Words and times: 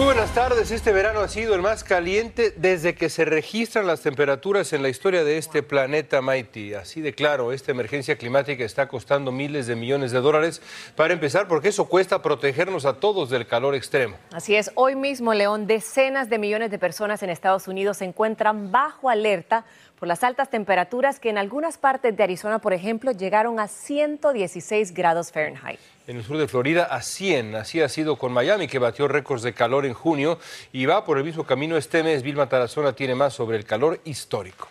Muy 0.00 0.06
buenas 0.06 0.32
tardes. 0.32 0.70
Este 0.70 0.94
verano 0.94 1.20
ha 1.20 1.28
sido 1.28 1.54
el 1.54 1.60
más 1.60 1.84
caliente 1.84 2.54
desde 2.56 2.94
que 2.94 3.10
se 3.10 3.26
registran 3.26 3.86
las 3.86 4.00
temperaturas 4.00 4.72
en 4.72 4.82
la 4.82 4.88
historia 4.88 5.24
de 5.24 5.36
este 5.36 5.62
planeta 5.62 6.22
Mighty. 6.22 6.72
Así 6.72 7.02
de 7.02 7.12
claro, 7.12 7.52
esta 7.52 7.72
emergencia 7.72 8.16
climática 8.16 8.64
está 8.64 8.88
costando 8.88 9.30
miles 9.30 9.66
de 9.66 9.76
millones 9.76 10.10
de 10.10 10.20
dólares 10.20 10.62
para 10.96 11.12
empezar, 11.12 11.48
porque 11.48 11.68
eso 11.68 11.84
cuesta 11.84 12.22
protegernos 12.22 12.86
a 12.86 12.94
todos 12.94 13.28
del 13.28 13.46
calor 13.46 13.74
extremo. 13.74 14.16
Así 14.32 14.56
es, 14.56 14.70
hoy 14.74 14.96
mismo, 14.96 15.34
León, 15.34 15.66
decenas 15.66 16.30
de 16.30 16.38
millones 16.38 16.70
de 16.70 16.78
personas 16.78 17.22
en 17.22 17.28
Estados 17.28 17.68
Unidos 17.68 17.98
se 17.98 18.06
encuentran 18.06 18.72
bajo 18.72 19.10
alerta 19.10 19.66
por 20.00 20.08
las 20.08 20.24
altas 20.24 20.48
temperaturas 20.48 21.20
que 21.20 21.28
en 21.28 21.36
algunas 21.36 21.76
partes 21.76 22.16
de 22.16 22.22
Arizona, 22.22 22.58
por 22.58 22.72
ejemplo, 22.72 23.12
llegaron 23.12 23.60
a 23.60 23.68
116 23.68 24.94
grados 24.94 25.30
Fahrenheit. 25.30 25.78
En 26.06 26.16
el 26.16 26.24
sur 26.24 26.38
de 26.38 26.48
Florida 26.48 26.84
a 26.84 27.02
100, 27.02 27.54
así 27.54 27.82
ha 27.82 27.88
sido 27.90 28.16
con 28.16 28.32
Miami, 28.32 28.66
que 28.66 28.78
batió 28.78 29.08
récords 29.08 29.42
de 29.42 29.52
calor 29.52 29.84
en 29.84 29.92
junio 29.92 30.38
y 30.72 30.86
va 30.86 31.04
por 31.04 31.18
el 31.18 31.24
mismo 31.24 31.44
camino 31.44 31.76
este 31.76 32.02
mes. 32.02 32.22
Vilma 32.22 32.48
Tarazona 32.48 32.94
tiene 32.94 33.14
más 33.14 33.34
sobre 33.34 33.58
el 33.58 33.66
calor 33.66 34.00
histórico. 34.04 34.68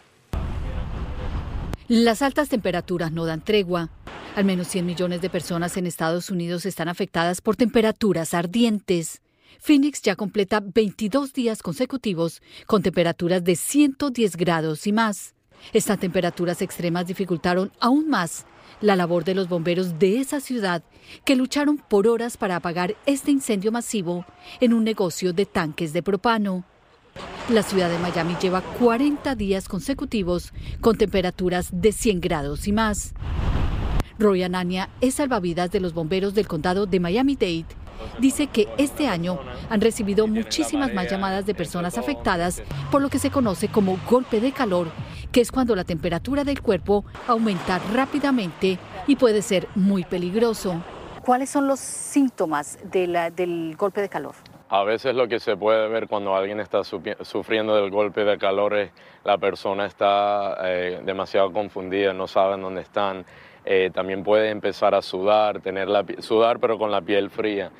Las 1.88 2.24
altas 2.24 2.50
temperaturas 2.50 3.12
no 3.12 3.26
dan 3.26 3.42
tregua. 3.42 3.90
Al 4.36 4.46
menos 4.46 4.68
100 4.68 4.86
millones 4.86 5.22
de 5.22 5.30
personas 5.30 5.78
en 5.78 5.86
Estados 5.86 6.32
Unidos 6.32 6.66
están 6.66 6.88
afectadas 6.88 7.42
por 7.42 7.56
temperaturas 7.56 8.34
ardientes. 8.34 9.22
Phoenix 9.60 10.02
ya 10.02 10.16
completa 10.16 10.62
22 10.62 11.34
días 11.34 11.62
consecutivos 11.62 12.42
con 12.68 12.84
temperaturas 12.84 13.44
de 13.44 13.56
110 13.56 14.36
grados 14.36 14.88
y 14.88 14.92
más. 14.92 15.34
Estas 15.74 16.00
temperaturas 16.00 16.62
extremas 16.62 17.08
dificultaron 17.08 17.72
aún 17.80 18.10
más 18.10 18.46
la 18.82 18.96
labor 18.96 19.24
de 19.24 19.36
los 19.36 19.50
bomberos 19.50 20.00
de 20.00 20.20
esa 20.20 20.40
ciudad 20.40 20.84
que 21.26 21.36
lucharon 21.36 21.78
por 21.78 22.08
horas 22.08 22.38
para 22.38 22.56
apagar 22.56 22.96
este 23.06 23.32
incendio 23.32 23.72
masivo 23.72 24.26
en 24.62 24.74
un 24.74 24.84
negocio 24.84 25.34
de 25.34 25.46
tanques 25.46 25.92
de 25.92 26.04
propano. 26.04 26.64
La 27.50 27.64
ciudad 27.64 27.90
de 27.90 27.98
Miami 28.00 28.36
lleva 28.42 28.62
40 28.62 29.36
días 29.36 29.68
consecutivos 29.68 30.54
con 30.80 30.98
temperaturas 30.98 31.70
de 31.72 31.92
100 31.92 32.22
grados 32.22 32.68
y 32.68 32.72
más. 32.72 33.14
Roy 34.18 34.44
Anania 34.44 34.90
es 35.02 35.16
salvavidas 35.16 35.72
de 35.72 35.80
los 35.80 35.94
bomberos 35.94 36.34
del 36.36 36.48
condado 36.48 36.86
de 36.86 37.00
Miami-Dade 37.00 37.66
dice 38.20 38.48
que 38.48 38.68
este 38.78 39.08
año 39.08 39.40
han 39.70 39.82
recibido 39.82 40.28
muchísimas 40.28 40.94
más 40.94 41.10
llamadas 41.10 41.46
de 41.46 41.54
personas 41.54 41.98
afectadas 41.98 42.62
por 42.92 43.02
lo 43.02 43.10
que 43.10 43.20
se 43.20 43.32
conoce 43.32 43.68
como 43.68 43.98
golpe 44.10 44.40
de 44.40 44.52
calor, 44.52 44.88
que 45.32 45.42
es 45.42 45.52
cuando 45.52 45.76
la 45.76 45.84
temperatura 45.84 46.44
del 46.44 46.62
cuerpo 46.62 47.06
aumenta 47.28 47.80
rápidamente 47.94 48.78
y 49.08 49.16
puede 49.16 49.42
ser 49.42 49.68
muy 49.76 50.04
peligroso. 50.04 50.82
¿Cuáles 51.24 51.50
son 51.50 51.68
los 51.68 51.80
síntomas 51.80 52.80
del 52.84 53.76
golpe 53.76 54.02
de 54.02 54.10
calor? 54.10 54.34
A 54.72 54.84
veces 54.84 55.16
lo 55.16 55.28
que 55.28 55.40
se 55.40 55.58
puede 55.58 55.88
ver 55.88 56.08
cuando 56.08 56.36
alguien 56.36 56.60
está 56.60 56.84
sufriendo 56.84 57.76
del 57.76 57.90
golpe 57.90 58.24
de 58.24 58.38
calor 58.38 58.76
es 58.76 58.92
la 59.24 59.38
persona 59.40 59.88
está 59.88 60.58
eh, 60.64 61.02
demasiado 61.04 61.52
confundida, 61.52 62.14
no 62.14 62.28
saben 62.28 62.62
dónde 62.62 62.82
están. 62.82 63.26
Eh, 63.72 63.92
también 63.94 64.24
puede 64.24 64.50
empezar 64.50 64.96
a 64.96 65.02
sudar, 65.04 65.62
tener 65.62 65.88
la, 65.88 66.04
sudar 66.18 66.60
pero 66.60 66.80
con 66.80 66.90
la 66.90 67.02
piel 67.02 67.30
fría. 67.30 67.72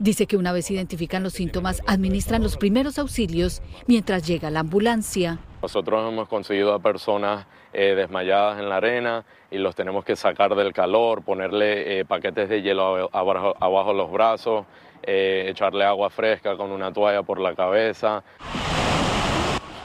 Dice 0.00 0.26
que 0.26 0.36
una 0.36 0.50
vez 0.50 0.68
identifican 0.68 1.22
los 1.22 1.34
síntomas, 1.34 1.80
administran 1.86 2.42
los 2.42 2.56
primeros 2.56 2.98
auxilios 2.98 3.62
mientras 3.86 4.26
llega 4.26 4.50
la 4.50 4.60
ambulancia. 4.60 5.38
Nosotros 5.62 6.12
hemos 6.12 6.26
conseguido 6.26 6.74
a 6.74 6.80
personas 6.80 7.46
eh, 7.72 7.94
desmayadas 7.94 8.58
en 8.58 8.68
la 8.68 8.78
arena 8.78 9.24
y 9.48 9.58
los 9.58 9.76
tenemos 9.76 10.04
que 10.04 10.16
sacar 10.16 10.56
del 10.56 10.72
calor, 10.72 11.22
ponerle 11.22 12.00
eh, 12.00 12.04
paquetes 12.04 12.48
de 12.48 12.60
hielo 12.60 13.08
abajo, 13.12 13.54
abajo 13.60 13.92
los 13.92 14.10
brazos, 14.10 14.66
echarle 15.04 15.84
agua 15.84 16.10
fresca 16.10 16.56
con 16.56 16.72
una 16.72 16.92
toalla 16.92 17.22
por 17.22 17.38
la 17.38 17.54
cabeza. 17.54 18.24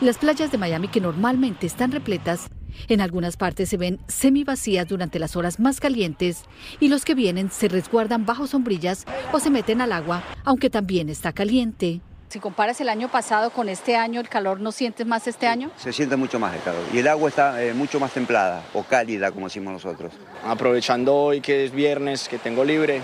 Las 0.02 0.18
playas 0.18 0.52
de 0.52 0.58
Miami, 0.58 0.88
que 0.88 1.00
normalmente 1.00 1.68
están 1.68 1.92
repletas, 1.92 2.50
en 2.88 3.02
algunas 3.02 3.38
partes 3.38 3.70
se 3.70 3.78
ven 3.78 4.00
semivacías 4.08 4.88
durante 4.88 5.20
las 5.20 5.36
horas 5.36 5.60
más 5.60 5.80
calientes 5.80 6.44
y 6.80 6.88
los 6.88 7.06
que 7.06 7.16
vienen 7.16 7.52
se 7.52 7.68
resguardan 7.68 8.26
bajo 8.26 8.48
sombrillas 8.48 9.06
o 9.32 9.40
se 9.40 9.50
meten 9.50 9.82
al 9.82 9.92
agua, 9.92 10.24
aunque 10.44 10.70
también 10.70 11.10
está 11.10 11.34
caliente. 11.34 12.02
Si 12.30 12.40
comparas 12.40 12.82
el 12.82 12.90
año 12.90 13.10
pasado 13.10 13.52
con 13.52 13.70
este 13.70 13.96
año, 13.96 14.20
¿el 14.20 14.28
calor 14.28 14.60
no 14.60 14.72
sientes 14.72 15.06
más 15.06 15.28
este 15.28 15.46
año? 15.46 15.70
Se 15.78 15.94
siente 15.94 16.16
mucho 16.16 16.40
más 16.40 16.56
el 16.56 16.64
calor 16.64 16.82
y 16.92 16.98
el 16.98 17.08
agua 17.08 17.30
está 17.30 17.64
eh, 17.64 17.76
mucho 17.76 18.00
más 18.00 18.12
templada 18.12 18.64
o 18.74 18.82
cálida, 18.82 19.32
como 19.32 19.46
decimos 19.46 19.74
nosotros. 19.74 20.14
Aprovechando 20.44 21.16
hoy 21.16 21.42
que 21.42 21.66
es 21.66 21.72
viernes, 21.72 22.28
que 22.28 22.40
tengo 22.40 22.66
libre, 22.66 23.02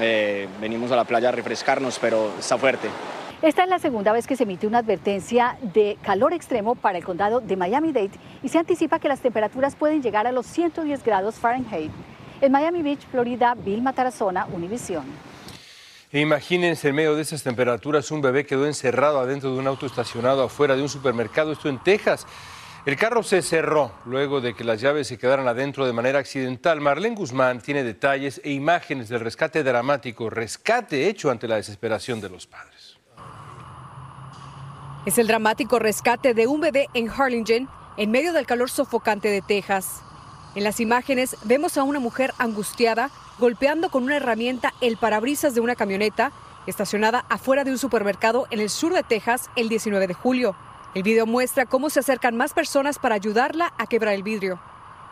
eh, 0.00 0.48
venimos 0.60 0.90
a 0.90 0.96
la 0.96 1.04
playa 1.04 1.28
a 1.28 1.32
refrescarnos, 1.32 2.00
pero 2.00 2.32
está 2.36 2.58
fuerte. 2.58 2.88
Esta 3.40 3.62
es 3.62 3.68
la 3.68 3.78
segunda 3.78 4.12
vez 4.12 4.26
que 4.26 4.34
se 4.34 4.42
emite 4.42 4.66
una 4.66 4.78
advertencia 4.78 5.56
de 5.62 5.96
calor 6.02 6.32
extremo 6.32 6.74
para 6.74 6.98
el 6.98 7.04
condado 7.04 7.38
de 7.40 7.56
Miami-Dade 7.56 8.10
y 8.42 8.48
se 8.48 8.58
anticipa 8.58 8.98
que 8.98 9.06
las 9.06 9.20
temperaturas 9.20 9.76
pueden 9.76 10.02
llegar 10.02 10.26
a 10.26 10.32
los 10.32 10.44
110 10.46 11.04
grados 11.04 11.36
Fahrenheit. 11.36 11.92
En 12.40 12.50
Miami 12.50 12.82
Beach, 12.82 13.06
Florida, 13.12 13.54
Bill 13.54 13.80
Matarazona, 13.80 14.46
Univision. 14.46 15.04
Imagínense 16.10 16.88
en 16.88 16.96
medio 16.96 17.14
de 17.14 17.22
esas 17.22 17.44
temperaturas 17.44 18.10
un 18.10 18.22
bebé 18.22 18.44
quedó 18.44 18.66
encerrado 18.66 19.20
adentro 19.20 19.52
de 19.52 19.60
un 19.60 19.68
auto 19.68 19.86
estacionado 19.86 20.42
afuera 20.42 20.74
de 20.74 20.82
un 20.82 20.88
supermercado, 20.88 21.52
esto 21.52 21.68
en 21.68 21.78
Texas. 21.78 22.26
El 22.86 22.96
carro 22.96 23.22
se 23.22 23.42
cerró 23.42 23.92
luego 24.04 24.40
de 24.40 24.54
que 24.54 24.64
las 24.64 24.80
llaves 24.80 25.06
se 25.06 25.18
quedaran 25.18 25.46
adentro 25.46 25.86
de 25.86 25.92
manera 25.92 26.18
accidental. 26.18 26.80
Marlene 26.80 27.14
Guzmán 27.14 27.60
tiene 27.60 27.84
detalles 27.84 28.40
e 28.42 28.50
imágenes 28.50 29.08
del 29.08 29.20
rescate 29.20 29.62
dramático, 29.62 30.28
rescate 30.28 31.08
hecho 31.08 31.30
ante 31.30 31.46
la 31.46 31.56
desesperación 31.56 32.20
de 32.20 32.30
los 32.30 32.48
padres. 32.48 32.77
Es 35.08 35.16
el 35.16 35.26
dramático 35.26 35.78
rescate 35.78 36.34
de 36.34 36.46
un 36.46 36.60
bebé 36.60 36.90
en 36.92 37.08
Harlingen 37.08 37.66
en 37.96 38.10
medio 38.10 38.34
del 38.34 38.44
calor 38.44 38.68
sofocante 38.68 39.30
de 39.30 39.40
Texas. 39.40 40.02
En 40.54 40.64
las 40.64 40.80
imágenes 40.80 41.38
vemos 41.44 41.78
a 41.78 41.82
una 41.82 41.98
mujer 41.98 42.34
angustiada 42.36 43.10
golpeando 43.38 43.88
con 43.88 44.02
una 44.02 44.16
herramienta 44.16 44.74
el 44.82 44.98
parabrisas 44.98 45.54
de 45.54 45.62
una 45.62 45.76
camioneta 45.76 46.30
estacionada 46.66 47.24
afuera 47.30 47.64
de 47.64 47.70
un 47.70 47.78
supermercado 47.78 48.48
en 48.50 48.60
el 48.60 48.68
sur 48.68 48.92
de 48.92 49.02
Texas 49.02 49.48
el 49.56 49.70
19 49.70 50.08
de 50.08 50.12
julio. 50.12 50.54
El 50.94 51.04
video 51.04 51.24
muestra 51.24 51.64
cómo 51.64 51.88
se 51.88 52.00
acercan 52.00 52.36
más 52.36 52.52
personas 52.52 52.98
para 52.98 53.14
ayudarla 53.14 53.72
a 53.78 53.86
quebrar 53.86 54.12
el 54.12 54.22
vidrio, 54.22 54.60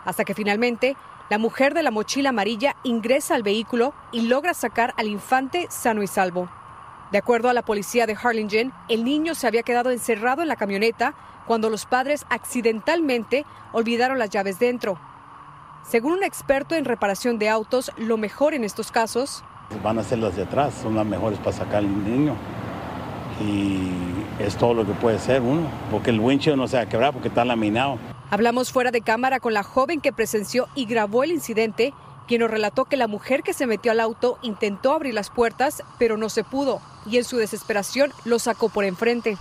hasta 0.04 0.26
que 0.26 0.34
finalmente 0.34 0.94
la 1.30 1.38
mujer 1.38 1.72
de 1.72 1.82
la 1.82 1.90
mochila 1.90 2.28
amarilla 2.28 2.76
ingresa 2.82 3.34
al 3.34 3.42
vehículo 3.42 3.94
y 4.12 4.28
logra 4.28 4.52
sacar 4.52 4.92
al 4.98 5.06
infante 5.06 5.68
sano 5.70 6.02
y 6.02 6.06
salvo. 6.06 6.50
De 7.12 7.19
acuerdo 7.19 7.49
a 7.49 7.53
la 7.53 7.62
policía 7.62 8.06
de 8.06 8.17
Harlingen, 8.21 8.72
el 8.89 9.05
niño 9.05 9.34
se 9.34 9.47
había 9.47 9.62
quedado 9.62 9.91
encerrado 9.91 10.43
en 10.43 10.49
la 10.49 10.56
camioneta 10.56 11.15
cuando 11.47 11.71
los 11.71 11.87
padres 11.87 12.27
accidentalmente 12.28 13.44
olvidaron 13.72 14.19
las 14.19 14.31
llaves 14.31 14.59
dentro. 14.59 14.99
Según 15.89 16.15
un 16.15 16.25
experto 16.25 16.75
en 16.75 16.84
reparación 16.84 17.39
de 17.39 17.49
autos, 17.49 17.93
lo 17.97 18.17
mejor 18.17 18.55
en 18.55 18.65
estos 18.65 18.91
casos 18.91 19.44
van 19.83 19.99
a 19.99 20.03
ser 20.03 20.19
las 20.19 20.37
de 20.37 20.43
atrás, 20.43 20.75
son 20.83 20.94
las 20.94 21.06
mejores 21.06 21.39
para 21.39 21.53
sacar 21.53 21.77
al 21.77 22.05
niño. 22.05 22.34
Y 23.41 24.43
es 24.43 24.56
todo 24.56 24.75
lo 24.75 24.87
que 24.87 24.93
puede 24.93 25.19
ser 25.19 25.43
uno, 25.43 25.69
porque 25.91 26.11
el 26.11 26.21
wincho 26.21 26.56
no 26.56 26.67
se 26.69 26.77
va 26.77 26.84
a 26.84 26.88
quebrar 26.88 27.12
porque 27.12 27.28
está 27.28 27.44
laminado. 27.44 27.99
Hablamos 28.31 28.73
fuera 28.73 28.91
de 28.91 29.03
cámara 29.03 29.41
con 29.41 29.55
la 29.55 29.62
joven 29.62 30.00
que 30.00 30.12
presenció 30.12 30.69
y 30.75 30.87
grabó 30.87 31.23
el 31.23 31.32
incidente, 31.32 31.93
quien 32.26 32.40
nos 32.40 32.50
relató 32.50 32.84
que 32.84 32.96
la 32.96 33.06
mujer 33.06 33.43
que 33.43 33.52
se 33.52 33.67
metió 33.67 33.93
al 33.93 34.00
auto 34.00 34.38
intentó 34.43 34.93
abrir 34.93 35.14
las 35.14 35.31
puertas, 35.31 35.82
pero 35.99 36.17
no 36.17 36.28
se 36.28 36.44
pudo 36.44 36.81
y 37.06 37.19
en 37.19 37.25
su 37.25 37.37
desesperación 37.37 38.12
lo 38.25 38.38
sacó 38.38 38.69
por 38.69 38.84
enfrente. 38.84 39.37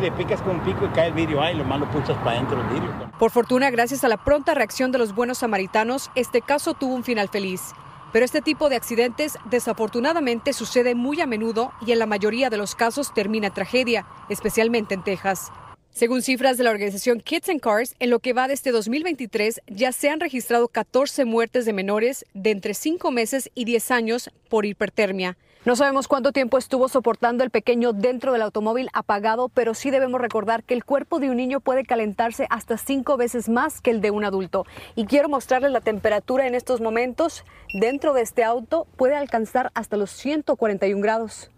le 0.00 0.12
picas 0.12 0.40
con 0.42 0.56
un 0.56 0.64
pico 0.64 0.86
y 0.86 0.88
cae 0.88 1.08
el 1.08 1.14
vidrio 1.14 1.42
ahí, 1.42 1.54
lo 1.54 1.64
malo 1.64 1.88
puchas 1.90 2.16
para 2.18 2.32
adentro 2.32 2.60
el 2.60 2.66
vidrio. 2.68 3.10
Por 3.18 3.30
fortuna, 3.30 3.70
gracias 3.70 4.04
a 4.04 4.08
la 4.08 4.16
pronta 4.16 4.54
reacción 4.54 4.92
de 4.92 4.98
los 4.98 5.14
buenos 5.14 5.38
samaritanos, 5.38 6.10
este 6.14 6.40
caso 6.40 6.74
tuvo 6.74 6.94
un 6.94 7.04
final 7.04 7.28
feliz. 7.28 7.72
Pero 8.12 8.24
este 8.24 8.40
tipo 8.40 8.68
de 8.68 8.76
accidentes 8.76 9.38
desafortunadamente 9.44 10.52
sucede 10.52 10.94
muy 10.94 11.20
a 11.20 11.26
menudo 11.26 11.72
y 11.84 11.92
en 11.92 11.98
la 11.98 12.06
mayoría 12.06 12.48
de 12.50 12.56
los 12.56 12.74
casos 12.74 13.12
termina 13.12 13.50
tragedia, 13.50 14.06
especialmente 14.28 14.94
en 14.94 15.02
Texas. 15.02 15.52
Según 15.96 16.20
cifras 16.20 16.58
de 16.58 16.64
la 16.64 16.72
organización 16.72 17.20
Kids 17.20 17.48
and 17.48 17.60
Cars, 17.60 17.94
en 18.00 18.10
lo 18.10 18.18
que 18.18 18.34
va 18.34 18.48
de 18.48 18.52
este 18.52 18.70
2023 18.70 19.62
ya 19.66 19.92
se 19.92 20.10
han 20.10 20.20
registrado 20.20 20.68
14 20.68 21.24
muertes 21.24 21.64
de 21.64 21.72
menores 21.72 22.26
de 22.34 22.50
entre 22.50 22.74
5 22.74 23.10
meses 23.10 23.50
y 23.54 23.64
10 23.64 23.90
años 23.92 24.30
por 24.50 24.66
hipertermia. 24.66 25.38
No 25.64 25.74
sabemos 25.74 26.06
cuánto 26.06 26.32
tiempo 26.32 26.58
estuvo 26.58 26.90
soportando 26.90 27.44
el 27.44 27.50
pequeño 27.50 27.94
dentro 27.94 28.34
del 28.34 28.42
automóvil 28.42 28.90
apagado, 28.92 29.48
pero 29.48 29.72
sí 29.72 29.90
debemos 29.90 30.20
recordar 30.20 30.64
que 30.64 30.74
el 30.74 30.84
cuerpo 30.84 31.18
de 31.18 31.30
un 31.30 31.38
niño 31.38 31.60
puede 31.60 31.84
calentarse 31.84 32.46
hasta 32.50 32.76
cinco 32.76 33.16
veces 33.16 33.48
más 33.48 33.80
que 33.80 33.90
el 33.90 34.02
de 34.02 34.10
un 34.10 34.26
adulto. 34.26 34.66
Y 34.96 35.06
quiero 35.06 35.30
mostrarles 35.30 35.72
la 35.72 35.80
temperatura 35.80 36.46
en 36.46 36.54
estos 36.54 36.82
momentos. 36.82 37.42
Dentro 37.72 38.12
de 38.12 38.20
este 38.20 38.44
auto 38.44 38.86
puede 38.98 39.16
alcanzar 39.16 39.70
hasta 39.72 39.96
los 39.96 40.10
141 40.10 41.00
grados. 41.00 41.50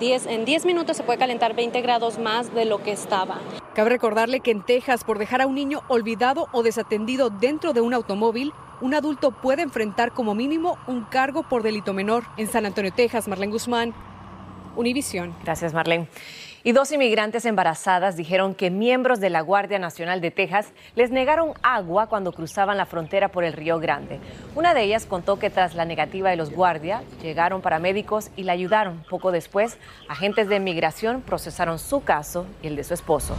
En 0.00 0.44
10 0.44 0.66
minutos 0.66 0.96
se 0.96 1.02
puede 1.02 1.18
calentar 1.18 1.54
20 1.54 1.80
grados 1.80 2.18
más 2.18 2.54
de 2.54 2.64
lo 2.64 2.82
que 2.82 2.92
estaba. 2.92 3.38
Cabe 3.74 3.90
recordarle 3.90 4.40
que 4.40 4.50
en 4.50 4.62
Texas, 4.62 5.04
por 5.04 5.18
dejar 5.18 5.42
a 5.42 5.46
un 5.46 5.54
niño 5.54 5.82
olvidado 5.88 6.48
o 6.52 6.62
desatendido 6.62 7.30
dentro 7.30 7.72
de 7.72 7.80
un 7.80 7.94
automóvil, 7.94 8.52
un 8.80 8.94
adulto 8.94 9.30
puede 9.30 9.62
enfrentar 9.62 10.12
como 10.12 10.34
mínimo 10.34 10.78
un 10.86 11.02
cargo 11.04 11.42
por 11.42 11.62
delito 11.62 11.92
menor. 11.92 12.24
En 12.36 12.46
San 12.46 12.66
Antonio, 12.66 12.92
Texas, 12.92 13.26
Marlene 13.28 13.52
Guzmán, 13.52 13.94
Univisión. 14.76 15.34
Gracias, 15.42 15.72
Marlene. 15.72 16.08
Y 16.66 16.72
dos 16.72 16.90
inmigrantes 16.90 17.44
embarazadas 17.44 18.16
dijeron 18.16 18.52
que 18.52 18.72
miembros 18.72 19.20
de 19.20 19.30
la 19.30 19.40
Guardia 19.40 19.78
Nacional 19.78 20.20
de 20.20 20.32
Texas 20.32 20.72
les 20.96 21.12
negaron 21.12 21.52
agua 21.62 22.08
cuando 22.08 22.32
cruzaban 22.32 22.76
la 22.76 22.86
frontera 22.86 23.28
por 23.28 23.44
el 23.44 23.52
Río 23.52 23.78
Grande. 23.78 24.18
Una 24.56 24.74
de 24.74 24.82
ellas 24.82 25.06
contó 25.06 25.38
que 25.38 25.48
tras 25.48 25.76
la 25.76 25.84
negativa 25.84 26.28
de 26.28 26.34
los 26.34 26.50
guardias, 26.50 27.04
llegaron 27.22 27.62
paramédicos 27.62 28.30
y 28.34 28.42
la 28.42 28.54
ayudaron. 28.54 29.04
Poco 29.08 29.30
después, 29.30 29.78
agentes 30.08 30.48
de 30.48 30.56
inmigración 30.56 31.20
procesaron 31.20 31.78
su 31.78 32.02
caso 32.02 32.48
y 32.62 32.66
el 32.66 32.74
de 32.74 32.82
su 32.82 32.94
esposo. 32.94 33.36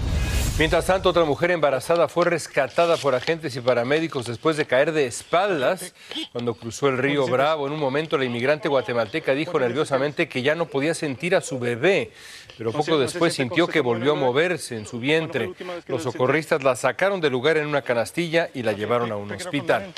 Mientras 0.58 0.88
tanto, 0.88 1.10
otra 1.10 1.24
mujer 1.24 1.52
embarazada 1.52 2.08
fue 2.08 2.26
rescatada 2.26 2.98
por 2.98 3.14
agentes 3.14 3.56
y 3.56 3.62
paramédicos 3.62 4.26
después 4.26 4.58
de 4.58 4.66
caer 4.66 4.92
de 4.92 5.06
espaldas 5.06 5.94
cuando 6.32 6.56
cruzó 6.56 6.90
el 6.90 6.98
río 6.98 7.28
Bravo. 7.28 7.68
En 7.68 7.74
un 7.74 7.80
momento, 7.80 8.18
la 8.18 8.26
inmigrante 8.26 8.68
guatemalteca 8.68 9.34
dijo 9.34 9.60
nerviosamente 9.60 10.28
que 10.28 10.42
ya 10.42 10.56
no 10.56 10.66
podía 10.66 10.96
sentir 10.96 11.36
a 11.36 11.42
su 11.42 11.60
bebé 11.60 12.12
pero 12.58 12.72
poco 12.72 12.98
después 12.98 13.36
sintió 13.36 13.68
que 13.68 13.82
volvió 13.82 14.14
a 14.14 14.16
moverse 14.16 14.76
en 14.76 14.88
su 14.88 15.00
vientre. 15.00 15.52
Los 15.88 16.04
socorristas 16.04 16.64
la 16.64 16.76
sacaron 16.76 17.22
del 17.22 17.32
lugar 17.32 17.58
en 17.58 17.68
una 17.68 17.84
canastilla 17.84 18.50
y 18.54 18.64
la 18.64 18.74
llevaron 18.74 19.12
a 19.12 19.16
un 19.16 19.32
hospital. 19.32 19.94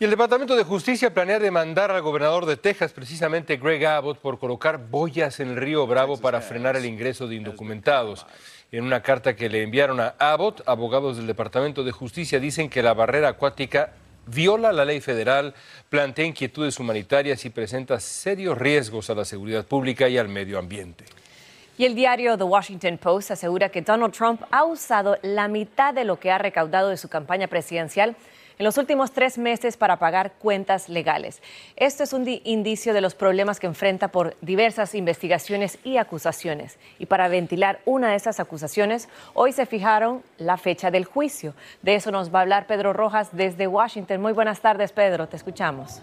Y 0.00 0.04
el 0.04 0.10
Departamento 0.10 0.56
de 0.56 0.64
Justicia 0.64 1.14
planea 1.14 1.38
demandar 1.38 1.92
al 1.92 2.02
gobernador 2.02 2.46
de 2.46 2.56
Texas, 2.56 2.92
precisamente 2.92 3.56
Greg 3.56 3.86
Abbott, 3.86 4.18
por 4.18 4.38
colocar 4.38 4.78
boyas 4.88 5.38
en 5.38 5.50
el 5.50 5.56
río 5.56 5.86
Bravo 5.86 6.16
para 6.16 6.40
frenar 6.40 6.76
el 6.76 6.86
ingreso 6.86 7.28
de 7.28 7.36
indocumentados. 7.36 8.26
En 8.72 8.84
una 8.84 9.02
carta 9.02 9.36
que 9.36 9.50
le 9.50 9.62
enviaron 9.62 10.00
a 10.00 10.14
Abbott, 10.18 10.62
abogados 10.66 11.18
del 11.18 11.26
Departamento 11.26 11.84
de 11.84 11.92
Justicia 11.92 12.40
dicen 12.40 12.70
que 12.70 12.82
la 12.82 12.94
barrera 12.94 13.28
acuática 13.28 13.92
viola 14.24 14.72
la 14.72 14.86
ley 14.86 15.02
federal, 15.02 15.52
plantea 15.90 16.24
inquietudes 16.24 16.80
humanitarias 16.80 17.44
y 17.44 17.50
presenta 17.50 18.00
serios 18.00 18.56
riesgos 18.56 19.10
a 19.10 19.14
la 19.14 19.26
seguridad 19.26 19.66
pública 19.66 20.08
y 20.08 20.16
al 20.16 20.28
medio 20.28 20.58
ambiente. 20.58 21.04
Y 21.76 21.84
el 21.84 21.94
diario 21.94 22.38
The 22.38 22.44
Washington 22.44 22.96
Post 22.96 23.32
asegura 23.32 23.68
que 23.68 23.82
Donald 23.82 24.14
Trump 24.14 24.40
ha 24.50 24.64
usado 24.64 25.18
la 25.20 25.48
mitad 25.48 25.92
de 25.92 26.04
lo 26.04 26.18
que 26.18 26.30
ha 26.30 26.38
recaudado 26.38 26.88
de 26.88 26.96
su 26.96 27.10
campaña 27.10 27.48
presidencial 27.48 28.16
en 28.62 28.64
los 28.64 28.78
últimos 28.78 29.10
tres 29.10 29.38
meses 29.38 29.76
para 29.76 29.96
pagar 29.96 30.34
cuentas 30.38 30.88
legales. 30.88 31.42
Esto 31.74 32.04
es 32.04 32.12
un 32.12 32.24
indicio 32.44 32.94
de 32.94 33.00
los 33.00 33.16
problemas 33.16 33.58
que 33.58 33.66
enfrenta 33.66 34.06
por 34.06 34.36
diversas 34.40 34.94
investigaciones 34.94 35.80
y 35.82 35.96
acusaciones. 35.96 36.78
Y 37.00 37.06
para 37.06 37.26
ventilar 37.26 37.80
una 37.86 38.10
de 38.10 38.14
esas 38.14 38.38
acusaciones, 38.38 39.08
hoy 39.34 39.50
se 39.50 39.66
fijaron 39.66 40.22
la 40.38 40.58
fecha 40.58 40.92
del 40.92 41.06
juicio. 41.06 41.54
De 41.82 41.96
eso 41.96 42.12
nos 42.12 42.32
va 42.32 42.38
a 42.38 42.42
hablar 42.42 42.68
Pedro 42.68 42.92
Rojas 42.92 43.30
desde 43.32 43.66
Washington. 43.66 44.22
Muy 44.22 44.32
buenas 44.32 44.60
tardes, 44.60 44.92
Pedro. 44.92 45.26
Te 45.26 45.34
escuchamos. 45.34 46.00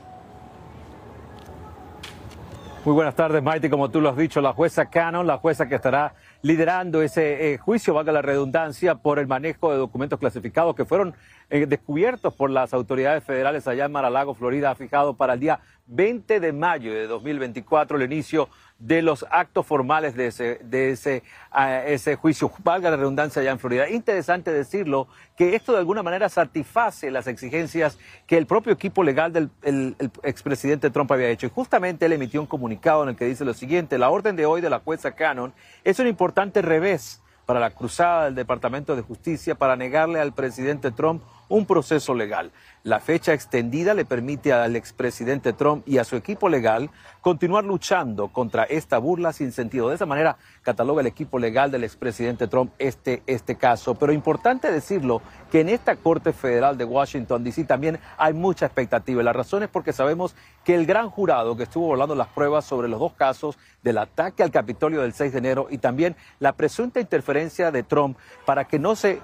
Muy 2.85 2.93
buenas 2.93 3.13
tardes, 3.13 3.43
Maite. 3.43 3.69
Como 3.69 3.89
tú 3.89 3.99
lo 3.99 4.09
has 4.09 4.17
dicho, 4.17 4.39
la 4.39 4.53
jueza 4.53 4.85
Cannon, 4.85 5.27
la 5.27 5.37
jueza 5.37 5.67
que 5.67 5.75
estará 5.75 6.13
liderando 6.41 7.01
ese 7.01 7.53
eh, 7.53 7.57
juicio, 7.57 7.93
valga 7.93 8.13
la 8.13 8.21
redundancia, 8.21 8.95
por 8.95 9.19
el 9.19 9.27
manejo 9.27 9.71
de 9.71 9.77
documentos 9.77 10.17
clasificados 10.17 10.75
que 10.75 10.85
fueron 10.85 11.13
eh, 11.49 11.65
descubiertos 11.65 12.33
por 12.33 12.49
las 12.49 12.73
autoridades 12.73 13.23
federales 13.23 13.67
allá 13.67 13.85
en 13.85 13.91
Mar-a-Lago, 13.91 14.35
Florida, 14.35 14.71
ha 14.71 14.75
fijado 14.75 15.15
para 15.15 15.33
el 15.33 15.39
día 15.39 15.59
20 15.87 16.39
de 16.39 16.53
mayo 16.53 16.93
de 16.93 17.07
2024 17.07 17.97
el 17.97 18.03
inicio 18.03 18.49
de 18.77 19.01
los 19.01 19.25
actos 19.31 19.65
formales 19.65 20.15
de 20.15 20.27
ese, 20.27 20.59
de 20.63 21.23
ah, 21.51 21.83
ese 21.85 22.15
juicio, 22.15 22.51
valga 22.63 22.91
la 22.91 22.97
redundancia 22.97 23.41
allá 23.41 23.51
en 23.51 23.59
Florida. 23.59 23.89
Interesante 23.89 24.51
decirlo, 24.51 25.07
que 25.35 25.55
esto 25.55 25.73
de 25.73 25.79
alguna 25.79 26.03
manera 26.03 26.29
satisface 26.29 27.09
las 27.09 27.25
exigencias 27.25 27.97
que 28.27 28.37
el 28.37 28.45
propio 28.45 28.71
equipo 28.71 29.03
legal 29.03 29.33
del 29.33 29.49
el, 29.63 29.95
expresidente 30.23 30.91
Trump 30.91 31.11
había 31.11 31.29
hecho. 31.29 31.47
Y 31.47 31.49
justamente 31.49 32.05
él 32.05 32.13
emitió 32.13 32.39
un 32.39 32.47
comunicado 32.47 33.03
en 33.03 33.09
el 33.09 33.15
que 33.15 33.25
dice 33.25 33.43
lo 33.43 33.55
siguiente, 33.55 33.97
la 33.97 34.11
orden 34.11 34.35
de 34.35 34.45
hoy 34.45 34.61
de 34.61 34.69
la 34.69 34.79
jueza 34.79 35.15
Cannon 35.15 35.51
es 35.83 35.99
un 35.99 36.07
importante 36.07 36.61
revés 36.61 37.21
para 37.45 37.59
la 37.59 37.71
cruzada 37.71 38.25
del 38.25 38.35
Departamento 38.35 38.95
de 38.95 39.01
Justicia 39.01 39.55
para 39.55 39.75
negarle 39.75 40.19
al 40.19 40.33
presidente 40.33 40.91
Trump 40.91 41.23
un 41.49 41.65
proceso 41.65 42.13
legal. 42.13 42.51
La 42.83 43.01
fecha 43.01 43.33
extendida 43.33 43.93
le 43.93 44.05
permite 44.05 44.53
al 44.53 44.77
expresidente 44.77 45.51
Trump 45.51 45.85
y 45.85 45.97
a 45.97 46.05
su 46.05 46.15
equipo 46.15 46.47
legal 46.47 46.89
continuar 47.19 47.65
luchando 47.65 48.29
contra 48.29 48.63
esta 48.63 48.97
burla 48.99 49.33
sin 49.33 49.51
sentido. 49.51 49.89
De 49.89 49.95
esa 49.95 50.05
manera 50.05 50.37
cataloga 50.61 51.01
el 51.01 51.07
equipo 51.07 51.39
legal 51.39 51.71
del 51.71 51.83
expresidente 51.83 52.47
Trump 52.47 52.71
este, 52.79 53.21
este 53.27 53.55
caso. 53.55 53.95
Pero 53.95 54.13
importante 54.13 54.71
decirlo 54.71 55.21
que 55.51 55.59
en 55.59 55.69
esta 55.69 55.97
Corte 55.97 56.31
Federal 56.31 56.77
de 56.77 56.85
Washington, 56.85 57.43
D.C. 57.43 57.65
también 57.65 57.99
hay 58.17 58.33
mucha 58.33 58.65
expectativa. 58.65 59.21
La 59.23 59.33
razón 59.33 59.63
es 59.63 59.69
porque 59.69 59.91
sabemos 59.91 60.35
que 60.63 60.75
el 60.75 60.85
gran 60.85 61.09
jurado 61.09 61.57
que 61.57 61.63
estuvo 61.63 61.87
volando 61.87 62.15
las 62.15 62.27
pruebas 62.27 62.63
sobre 62.63 62.87
los 62.87 62.99
dos 62.99 63.13
casos 63.13 63.57
del 63.83 63.97
ataque 63.97 64.43
al 64.43 64.51
Capitolio 64.51 65.01
del 65.01 65.13
6 65.13 65.33
de 65.33 65.37
enero 65.39 65.67
y 65.69 65.79
también 65.79 66.15
la 66.39 66.53
presunta 66.53 66.99
interferencia 66.99 67.71
de 67.71 67.83
Trump 67.83 68.17
para 68.45 68.65
que 68.65 68.79
no 68.79 68.95
se 68.95 69.19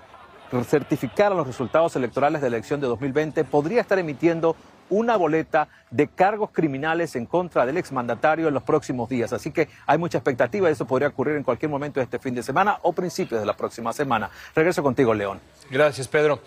certificaran 0.63 1.38
los 1.38 1.48
resultados 1.48 1.96
electorales 1.96 2.42
de 2.42 2.50
la 2.50 2.57
elección 2.57 2.80
de 2.80 2.88
2020, 2.88 3.44
podría 3.44 3.81
estar 3.81 4.00
emitiendo 4.00 4.56
una 4.90 5.18
boleta 5.18 5.68
de 5.90 6.07
cargos 6.07 6.52
criminales 6.52 7.16
en 7.16 7.25
contra 7.25 7.66
del 7.66 7.78
exmandatario 7.78 8.48
en 8.48 8.54
los 8.54 8.63
próximos 8.63 9.10
días. 9.10 9.34
Así 9.34 9.52
que 9.52 9.68
hay 9.88 9.98
mucha 9.98 10.19
expectativa 10.19 10.69
y 10.69 10.74
eso 10.74 10.86
podría 10.86 11.07
ocurrir 11.07 11.36
en 11.36 11.44
cualquier 11.44 11.72
momento 11.72 12.00
de 12.00 12.04
este 12.04 12.19
fin 12.19 12.36
de 12.36 12.44
semana 12.44 12.78
o 12.84 12.94
principios 12.94 13.40
de 13.40 13.48
la 13.48 13.56
próxima 13.56 13.94
semana. 13.94 14.30
Regreso 14.54 14.84
contigo, 14.84 15.13
León. 15.13 15.40
Gracias, 15.69 16.07
Pedro. 16.07 16.40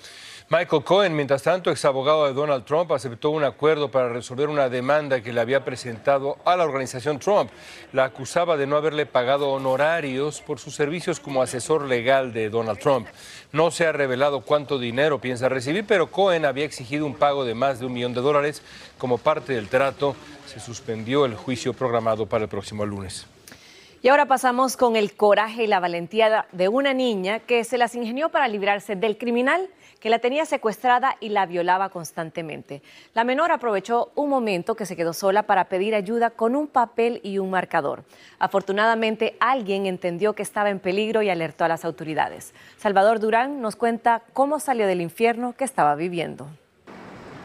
Michael 0.50 0.82
Cohen, 0.82 1.14
mientras 1.14 1.42
tanto, 1.42 1.70
ex 1.70 1.84
abogado 1.84 2.24
de 2.24 2.32
Donald 2.32 2.64
Trump, 2.64 2.90
aceptó 2.92 3.28
un 3.28 3.44
acuerdo 3.44 3.90
para 3.90 4.08
resolver 4.08 4.48
una 4.48 4.70
demanda 4.70 5.20
que 5.20 5.30
le 5.30 5.42
había 5.42 5.62
presentado 5.62 6.38
a 6.46 6.56
la 6.56 6.64
organización 6.64 7.18
Trump. 7.18 7.50
La 7.92 8.04
acusaba 8.04 8.56
de 8.56 8.66
no 8.66 8.78
haberle 8.78 9.04
pagado 9.04 9.50
honorarios 9.50 10.40
por 10.40 10.58
sus 10.58 10.74
servicios 10.74 11.20
como 11.20 11.42
asesor 11.42 11.84
legal 11.84 12.32
de 12.32 12.48
Donald 12.48 12.78
Trump. 12.78 13.08
No 13.52 13.70
se 13.70 13.86
ha 13.86 13.92
revelado 13.92 14.40
cuánto 14.40 14.78
dinero 14.78 15.20
piensa 15.20 15.50
recibir, 15.50 15.84
pero 15.86 16.10
Cohen 16.10 16.46
había 16.46 16.64
exigido 16.64 17.04
un 17.04 17.14
pago 17.14 17.44
de 17.44 17.52
más 17.52 17.78
de 17.78 17.84
un 17.84 17.92
millón 17.92 18.14
de 18.14 18.22
dólares 18.22 18.62
como 18.96 19.18
parte 19.18 19.52
del 19.52 19.68
trato. 19.68 20.16
Se 20.46 20.60
suspendió 20.60 21.26
el 21.26 21.34
juicio 21.34 21.74
programado 21.74 22.24
para 22.24 22.44
el 22.44 22.48
próximo 22.48 22.86
lunes. 22.86 23.26
Y 24.00 24.08
ahora 24.08 24.24
pasamos 24.24 24.78
con 24.78 24.96
el 24.96 25.12
coraje 25.14 25.64
y 25.64 25.66
la 25.66 25.80
valentía 25.80 26.46
de 26.52 26.68
una 26.68 26.94
niña 26.94 27.40
que 27.40 27.64
se 27.64 27.76
las 27.76 27.94
ingenió 27.94 28.30
para 28.30 28.48
librarse 28.48 28.96
del 28.96 29.18
criminal 29.18 29.68
que 30.00 30.10
la 30.10 30.18
tenía 30.18 30.46
secuestrada 30.46 31.16
y 31.20 31.30
la 31.30 31.46
violaba 31.46 31.88
constantemente. 31.88 32.82
La 33.14 33.24
menor 33.24 33.52
aprovechó 33.52 34.12
un 34.14 34.30
momento 34.30 34.74
que 34.74 34.86
se 34.86 34.96
quedó 34.96 35.12
sola 35.12 35.44
para 35.44 35.64
pedir 35.64 35.94
ayuda 35.94 36.30
con 36.30 36.54
un 36.54 36.68
papel 36.68 37.20
y 37.22 37.38
un 37.38 37.50
marcador. 37.50 38.04
Afortunadamente, 38.38 39.36
alguien 39.40 39.86
entendió 39.86 40.34
que 40.34 40.42
estaba 40.42 40.70
en 40.70 40.80
peligro 40.80 41.22
y 41.22 41.30
alertó 41.30 41.64
a 41.64 41.68
las 41.68 41.84
autoridades. 41.84 42.54
Salvador 42.76 43.20
Durán 43.20 43.60
nos 43.60 43.76
cuenta 43.76 44.22
cómo 44.32 44.60
salió 44.60 44.86
del 44.86 45.00
infierno 45.00 45.54
que 45.56 45.64
estaba 45.64 45.94
viviendo. 45.94 46.48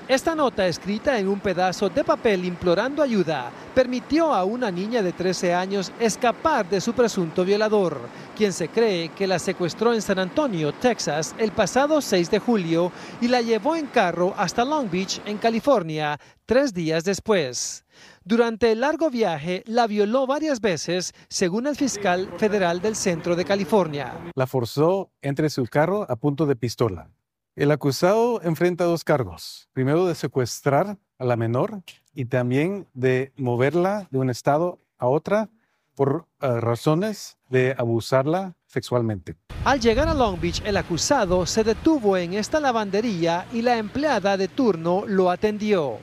Esta 0.10 0.36
nota 0.36 0.68
escrita 0.68 1.18
en 1.18 1.30
un 1.30 1.40
pedazo 1.40 1.88
de 1.88 2.04
papel 2.04 2.44
implorando 2.44 3.02
ayuda 3.02 3.50
permitió 3.74 4.34
a 4.34 4.44
una 4.44 4.70
niña 4.70 5.02
de 5.02 5.14
13 5.14 5.54
años 5.54 5.94
escapar 5.98 6.70
de 6.70 6.82
su 6.82 6.92
presunto 6.92 7.46
violador, 7.46 8.02
quien 8.36 8.52
se 8.52 8.68
cree 8.68 9.10
que 9.10 9.28
la 9.28 9.40
secuestró 9.40 9.94
en 9.94 10.02
San 10.02 10.20
Antonio, 10.20 10.74
Texas, 10.74 11.34
el 11.38 11.54
pasado 11.54 12.02
6 12.02 12.30
de 12.30 12.40
julio 12.40 12.92
y 13.22 13.30
la 13.30 13.40
llevó 13.40 13.78
en 13.78 13.88
carro 13.88 14.34
hasta 14.38 14.66
Long 14.66 14.92
Beach, 14.92 15.22
en 15.26 15.38
California, 15.38 16.20
tres 16.46 16.74
días 16.74 17.06
después. 17.06 17.86
Durante 18.26 18.74
el 18.74 18.82
largo 18.82 19.10
viaje, 19.10 19.64
la 19.68 19.88
violó 19.88 20.28
varias 20.28 20.60
veces, 20.60 21.14
según 21.30 21.66
el 21.66 21.78
fiscal 21.78 22.30
federal 22.38 22.82
del 22.82 22.98
centro 22.98 23.38
de 23.38 23.46
California. 23.46 24.14
La 24.36 24.48
forzó 24.48 25.12
entre 25.22 25.50
su 25.50 25.64
carro 25.64 26.06
a 26.10 26.18
punto 26.18 26.46
de 26.46 26.58
pistola 26.58 27.10
el 27.56 27.72
acusado 27.72 28.42
enfrenta 28.42 28.84
dos 28.86 29.04
cargos. 29.04 29.70
Primero 29.74 30.06
de 30.06 30.16
secuestrar 30.16 30.98
a 31.18 31.26
la 31.26 31.36
menor 31.36 31.84
y 32.14 32.26
también 32.26 32.88
de 32.94 33.32
moverla 33.38 34.08
de 34.12 34.20
un 34.20 34.30
estado 34.30 34.80
a 34.98 35.08
otra 35.08 35.50
por 35.96 36.26
eh, 36.42 36.60
razones 36.60 37.38
de 37.50 37.76
abusarla 37.78 38.56
sexualmente. 38.66 39.36
Al 39.66 39.80
llegar 39.80 40.08
a 40.08 40.14
Long 40.14 40.40
Beach, 40.40 40.62
el 40.66 40.78
acusado 40.78 41.46
se 41.46 41.64
detuvo 41.64 42.18
en 42.18 42.34
esta 42.34 42.60
lavandería 42.60 43.46
y 43.54 43.62
la 43.62 43.78
empleada 43.78 44.36
de 44.36 44.48
turno 44.48 45.04
lo 45.06 45.30
atendió. 45.30 46.00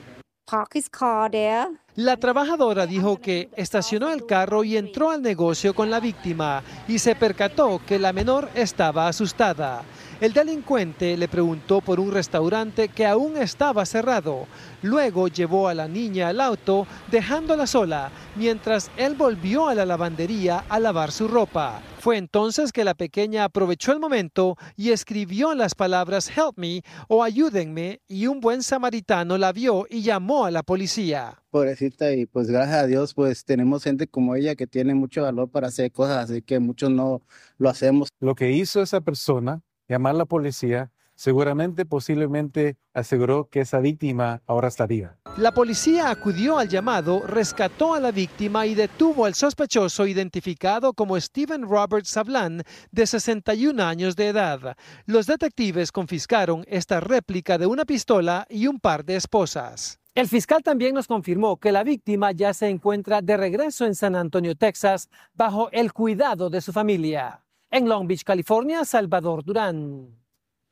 La 1.95 2.17
trabajadora 2.17 2.85
dijo 2.85 3.17
que 3.17 3.49
estacionó 3.55 4.11
el 4.11 4.25
carro 4.25 4.63
y 4.63 4.77
entró 4.77 5.11
al 5.11 5.21
negocio 5.21 5.73
con 5.73 5.91
la 5.91 5.99
víctima 5.99 6.63
y 6.87 6.99
se 6.99 7.15
percató 7.15 7.81
que 7.85 7.99
la 7.99 8.13
menor 8.13 8.49
estaba 8.55 9.07
asustada. 9.07 9.83
El 10.21 10.33
delincuente 10.33 11.17
le 11.17 11.27
preguntó 11.27 11.81
por 11.81 11.99
un 11.99 12.11
restaurante 12.11 12.89
que 12.89 13.07
aún 13.07 13.37
estaba 13.37 13.87
cerrado. 13.87 14.45
Luego 14.83 15.27
llevó 15.27 15.67
a 15.67 15.73
la 15.73 15.87
niña 15.87 16.27
al 16.27 16.39
auto 16.41 16.85
dejándola 17.09 17.65
sola 17.65 18.11
mientras 18.35 18.91
él 18.97 19.15
volvió 19.15 19.67
a 19.67 19.73
la 19.73 19.83
lavandería 19.83 20.63
a 20.69 20.79
lavar 20.79 21.11
su 21.11 21.27
ropa. 21.27 21.81
Fue 21.97 22.17
entonces 22.17 22.71
que 22.71 22.83
la 22.83 22.93
pequeña 22.93 23.45
aprovechó 23.45 23.93
el 23.93 23.99
momento 23.99 24.57
y 24.77 24.91
escribió 24.91 25.55
las 25.55 25.73
palabras 25.73 26.29
Help 26.29 26.55
me 26.55 26.83
o 27.07 27.23
ayúdenme 27.23 28.01
y 28.07 28.27
un 28.27 28.41
buen 28.41 28.61
samaritano 28.61 29.39
la 29.39 29.51
vio 29.51 29.87
y 29.89 30.03
llamó 30.03 30.45
a 30.45 30.51
la 30.51 30.61
policía. 30.61 31.41
Pobrecita 31.49 32.13
y 32.13 32.27
pues 32.27 32.47
gracias 32.47 32.77
a 32.77 32.85
Dios 32.85 33.15
pues 33.15 33.43
tenemos 33.43 33.83
gente 33.83 34.05
como 34.05 34.35
ella 34.35 34.53
que 34.53 34.67
tiene 34.67 34.93
mucho 34.93 35.23
valor 35.23 35.49
para 35.49 35.69
hacer 35.69 35.91
cosas 35.91 36.29
así 36.29 36.43
que 36.43 36.59
muchos 36.59 36.91
no 36.91 37.23
lo 37.57 37.69
hacemos. 37.69 38.09
Lo 38.19 38.35
que 38.35 38.51
hizo 38.51 38.83
esa 38.83 39.01
persona 39.01 39.63
llamar 39.91 40.15
a 40.15 40.19
la 40.19 40.25
policía, 40.25 40.91
seguramente, 41.15 41.85
posiblemente 41.85 42.77
aseguró 42.93 43.49
que 43.49 43.59
esa 43.61 43.79
víctima 43.79 44.41
ahora 44.47 44.69
está 44.69 44.87
viva. 44.87 45.17
La 45.37 45.53
policía 45.53 46.09
acudió 46.09 46.57
al 46.57 46.69
llamado, 46.69 47.21
rescató 47.27 47.93
a 47.93 47.99
la 47.99 48.11
víctima 48.11 48.65
y 48.65 48.73
detuvo 48.73 49.25
al 49.25 49.33
sospechoso 49.33 50.07
identificado 50.07 50.93
como 50.93 51.19
Steven 51.19 51.63
Robert 51.63 52.05
Sablan, 52.05 52.63
de 52.91 53.05
61 53.05 53.83
años 53.83 54.15
de 54.15 54.29
edad. 54.29 54.75
Los 55.05 55.27
detectives 55.27 55.91
confiscaron 55.91 56.63
esta 56.67 56.99
réplica 57.01 57.57
de 57.57 57.67
una 57.67 57.85
pistola 57.85 58.47
y 58.49 58.67
un 58.67 58.79
par 58.79 59.03
de 59.03 59.17
esposas. 59.17 59.99
El 60.15 60.27
fiscal 60.27 60.61
también 60.63 60.95
nos 60.95 61.07
confirmó 61.07 61.57
que 61.57 61.71
la 61.71 61.83
víctima 61.83 62.31
ya 62.31 62.53
se 62.53 62.67
encuentra 62.67 63.21
de 63.21 63.37
regreso 63.37 63.85
en 63.85 63.95
San 63.95 64.15
Antonio, 64.15 64.55
Texas, 64.55 65.09
bajo 65.33 65.69
el 65.71 65.93
cuidado 65.93 66.49
de 66.49 66.59
su 66.61 66.73
familia. 66.73 67.40
En 67.73 67.87
Long 67.87 68.05
Beach, 68.05 68.25
California, 68.25 68.83
Salvador 68.83 69.45
Durán, 69.45 70.09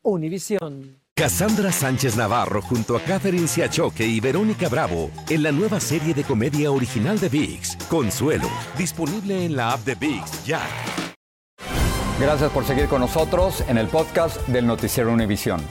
Univisión. 0.01 0.99
Cassandra 1.15 1.71
Sánchez 1.71 2.17
Navarro 2.17 2.61
junto 2.61 2.97
a 2.97 2.99
Catherine 2.99 3.47
Siachoque 3.47 4.05
y 4.05 4.19
Verónica 4.19 4.67
Bravo 4.67 5.09
en 5.29 5.43
la 5.43 5.53
nueva 5.53 5.79
serie 5.79 6.13
de 6.13 6.25
comedia 6.25 6.71
original 6.71 7.17
de 7.17 7.29
VIX, 7.29 7.77
Consuelo, 7.89 8.49
disponible 8.77 9.45
en 9.45 9.55
la 9.55 9.71
app 9.71 9.85
de 9.85 9.95
VIX 9.95 10.45
ya. 10.45 10.61
Gracias 12.19 12.51
por 12.51 12.65
seguir 12.65 12.87
con 12.87 12.99
nosotros 12.99 13.63
en 13.69 13.77
el 13.77 13.87
podcast 13.87 14.45
del 14.49 14.67
Noticiero 14.67 15.13
Univisión. 15.13 15.61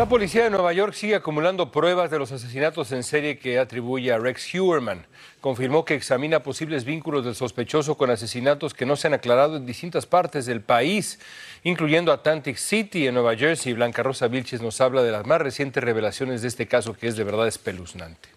La 0.00 0.08
policía 0.08 0.44
de 0.44 0.50
Nueva 0.50 0.72
York 0.72 0.94
sigue 0.94 1.14
acumulando 1.14 1.70
pruebas 1.70 2.10
de 2.10 2.18
los 2.18 2.32
asesinatos 2.32 2.90
en 2.90 3.02
serie 3.02 3.38
que 3.38 3.58
atribuye 3.58 4.10
a 4.10 4.18
Rex 4.18 4.54
Huerman. 4.54 5.06
Confirmó 5.42 5.84
que 5.84 5.94
examina 5.94 6.42
posibles 6.42 6.86
vínculos 6.86 7.22
del 7.22 7.34
sospechoso 7.34 7.98
con 7.98 8.08
asesinatos 8.08 8.72
que 8.72 8.86
no 8.86 8.96
se 8.96 9.08
han 9.08 9.12
aclarado 9.12 9.58
en 9.58 9.66
distintas 9.66 10.06
partes 10.06 10.46
del 10.46 10.62
país, 10.62 11.18
incluyendo 11.64 12.12
Atlantic 12.12 12.56
City 12.56 13.08
en 13.08 13.12
Nueva 13.12 13.36
Jersey. 13.36 13.74
Blanca 13.74 14.02
Rosa 14.02 14.28
Vilches 14.28 14.62
nos 14.62 14.80
habla 14.80 15.02
de 15.02 15.12
las 15.12 15.26
más 15.26 15.42
recientes 15.42 15.84
revelaciones 15.84 16.40
de 16.40 16.48
este 16.48 16.66
caso 16.66 16.94
que 16.94 17.06
es 17.06 17.16
de 17.16 17.24
verdad 17.24 17.46
espeluznante. 17.46 18.30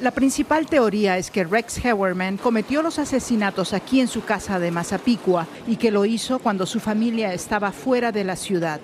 La 0.00 0.12
principal 0.12 0.66
teoría 0.66 1.18
es 1.18 1.32
que 1.32 1.42
Rex 1.42 1.84
Hewerman 1.84 2.36
cometió 2.36 2.82
los 2.82 3.00
asesinatos 3.00 3.72
aquí 3.72 4.00
en 4.00 4.06
su 4.06 4.24
casa 4.24 4.60
de 4.60 4.70
Mazapicua 4.70 5.48
y 5.66 5.74
que 5.74 5.90
lo 5.90 6.04
hizo 6.04 6.38
cuando 6.38 6.66
su 6.66 6.78
familia 6.78 7.34
estaba 7.34 7.72
fuera 7.72 8.12
de 8.12 8.22
la 8.22 8.36
ciudad. 8.36 8.80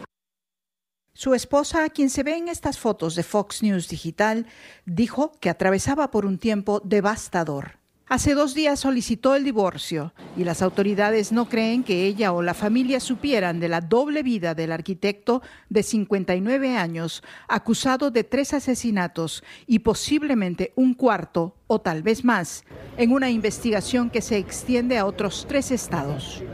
Su 1.16 1.33
esposa, 1.33 1.88
quien 1.90 2.11
se 2.11 2.25
ve 2.25 2.37
en 2.37 2.49
estas 2.49 2.76
fotos 2.76 3.14
de 3.14 3.23
Fox 3.23 3.62
News 3.62 3.88
Digital, 3.88 4.49
dijo 4.85 5.30
que 5.40 5.49
atravesaba 5.49 6.11
por 6.11 6.26
un 6.26 6.38
tiempo 6.38 6.80
devastador. 6.85 7.84
Hace 8.07 8.35
dos 8.35 8.55
días 8.55 8.81
solicitó 8.81 9.35
el 9.35 9.45
divorcio 9.45 10.13
y 10.37 10.45
las 10.45 10.61
autoridades 10.61 11.33
no 11.33 11.49
creen 11.49 11.83
que 11.83 12.05
ella 12.05 12.35
o 12.35 12.43
la 12.43 12.53
familia 12.53 13.01
supieran 13.01 13.61
de 13.61 13.69
la 13.71 13.81
doble 13.81 14.23
vida 14.23 14.55
del 14.55 14.73
arquitecto 14.73 15.41
de 15.71 15.83
59 15.83 16.77
años, 16.77 17.23
acusado 17.49 18.11
de 18.11 18.23
tres 18.23 18.53
asesinatos 18.53 19.43
y 19.67 19.79
posiblemente 19.79 20.73
un 20.77 20.93
cuarto 20.93 21.57
o 21.67 21.81
tal 21.81 22.03
vez 22.03 22.25
más, 22.27 22.65
en 22.99 23.11
una 23.11 23.31
investigación 23.31 24.11
que 24.11 24.21
se 24.21 24.37
extiende 24.37 24.99
a 24.99 25.07
otros 25.07 25.47
tres 25.49 25.71
estados. 25.71 26.45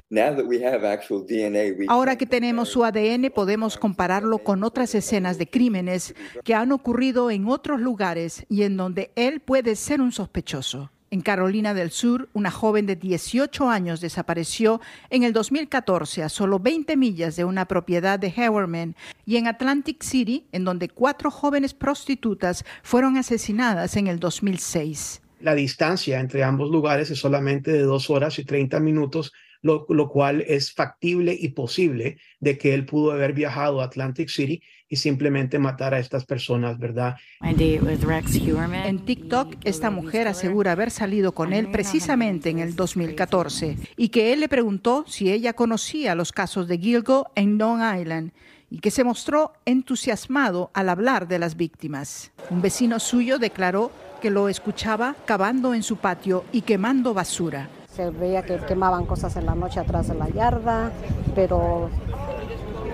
Ahora 1.88 2.16
que 2.16 2.26
tenemos 2.26 2.68
su 2.68 2.84
ADN 2.84 3.32
podemos 3.34 3.76
compararlo 3.76 4.38
con 4.38 4.62
otras 4.62 4.94
escenas 4.94 5.36
de 5.36 5.50
crímenes 5.50 6.14
que 6.44 6.54
han 6.54 6.70
ocurrido 6.70 7.28
en 7.28 7.48
otros 7.48 7.80
lugares 7.80 8.46
y 8.48 8.62
en 8.62 8.76
donde 8.76 9.10
él 9.16 9.40
puede 9.40 9.74
ser 9.74 10.00
un 10.00 10.12
sospechoso. 10.12 10.92
En 11.12 11.22
Carolina 11.22 11.74
del 11.74 11.90
Sur, 11.90 12.28
una 12.34 12.52
joven 12.52 12.86
de 12.86 12.94
18 12.94 13.68
años 13.68 14.00
desapareció 14.00 14.80
en 15.10 15.24
el 15.24 15.32
2014 15.32 16.22
a 16.22 16.28
solo 16.28 16.60
20 16.60 16.96
millas 16.96 17.34
de 17.34 17.44
una 17.44 17.64
propiedad 17.64 18.16
de 18.16 18.28
Hewerman 18.28 18.94
y 19.26 19.36
en 19.36 19.48
Atlantic 19.48 20.04
City, 20.04 20.46
en 20.52 20.62
donde 20.62 20.88
cuatro 20.88 21.32
jóvenes 21.32 21.74
prostitutas 21.74 22.64
fueron 22.84 23.16
asesinadas 23.16 23.96
en 23.96 24.06
el 24.06 24.20
2006. 24.20 25.20
La 25.40 25.56
distancia 25.56 26.20
entre 26.20 26.44
ambos 26.44 26.70
lugares 26.70 27.10
es 27.10 27.18
solamente 27.18 27.72
de 27.72 27.82
dos 27.82 28.08
horas 28.08 28.38
y 28.38 28.44
30 28.44 28.78
minutos, 28.78 29.32
lo, 29.62 29.86
lo 29.88 30.08
cual 30.08 30.44
es 30.46 30.72
factible 30.72 31.36
y 31.36 31.48
posible 31.48 32.18
de 32.38 32.56
que 32.56 32.72
él 32.72 32.86
pudo 32.86 33.10
haber 33.10 33.32
viajado 33.32 33.80
a 33.80 33.86
Atlantic 33.86 34.28
City 34.28 34.62
y 34.90 34.96
simplemente 34.96 35.58
matar 35.60 35.94
a 35.94 36.00
estas 36.00 36.26
personas, 36.26 36.78
¿verdad? 36.78 37.14
En 37.40 38.98
TikTok, 38.98 39.54
esta 39.64 39.90
mujer 39.90 40.26
asegura 40.26 40.72
haber 40.72 40.90
salido 40.90 41.32
con 41.32 41.52
él 41.52 41.70
precisamente 41.70 42.50
en 42.50 42.58
el 42.58 42.74
2014 42.74 43.78
y 43.96 44.08
que 44.08 44.32
él 44.32 44.40
le 44.40 44.48
preguntó 44.48 45.04
si 45.06 45.30
ella 45.32 45.52
conocía 45.52 46.16
los 46.16 46.32
casos 46.32 46.66
de 46.66 46.76
Gilgo 46.76 47.30
en 47.36 47.56
Long 47.56 47.80
Island 48.00 48.32
y 48.68 48.80
que 48.80 48.90
se 48.90 49.04
mostró 49.04 49.52
entusiasmado 49.64 50.72
al 50.74 50.88
hablar 50.88 51.28
de 51.28 51.38
las 51.38 51.56
víctimas. 51.56 52.32
Un 52.50 52.60
vecino 52.60 52.98
suyo 52.98 53.38
declaró 53.38 53.92
que 54.20 54.30
lo 54.30 54.48
escuchaba 54.48 55.14
cavando 55.24 55.72
en 55.72 55.84
su 55.84 55.98
patio 55.98 56.44
y 56.50 56.62
quemando 56.62 57.14
basura. 57.14 57.68
Se 57.88 58.10
veía 58.10 58.42
que 58.42 58.58
quemaban 58.66 59.06
cosas 59.06 59.36
en 59.36 59.46
la 59.46 59.54
noche 59.54 59.78
atrás 59.78 60.08
de 60.08 60.14
la 60.14 60.28
yarda, 60.28 60.92
pero 61.34 61.90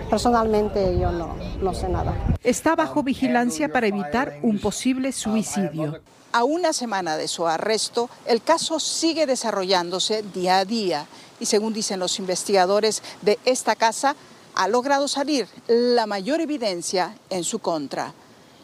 Personalmente 0.09 0.99
yo 0.99 1.11
no, 1.11 1.37
no 1.61 1.75
sé 1.75 1.89
nada. 1.89 2.15
Está 2.45 2.77
bajo 2.77 3.03
vigilancia 3.03 3.73
para 3.73 3.87
evitar 3.87 4.39
un 4.43 4.59
posible 4.59 5.13
suicidio. 5.13 6.01
A 6.33 6.45
una 6.45 6.73
semana 6.73 7.17
de 7.17 7.29
su 7.29 7.47
arresto, 7.47 8.09
el 8.27 8.43
caso 8.43 8.79
sigue 8.79 9.27
desarrollándose 9.27 10.23
día 10.23 10.59
a 10.59 10.65
día 10.65 11.07
y 11.41 11.47
según 11.47 11.73
dicen 11.73 11.99
los 11.99 12.19
investigadores 12.19 13.03
de 13.23 13.39
esta 13.45 13.75
casa, 13.75 14.15
ha 14.55 14.69
logrado 14.69 15.09
salir 15.09 15.49
la 15.67 16.07
mayor 16.07 16.41
evidencia 16.41 17.17
en 17.31 17.45
su 17.45 17.59
contra. 17.59 18.13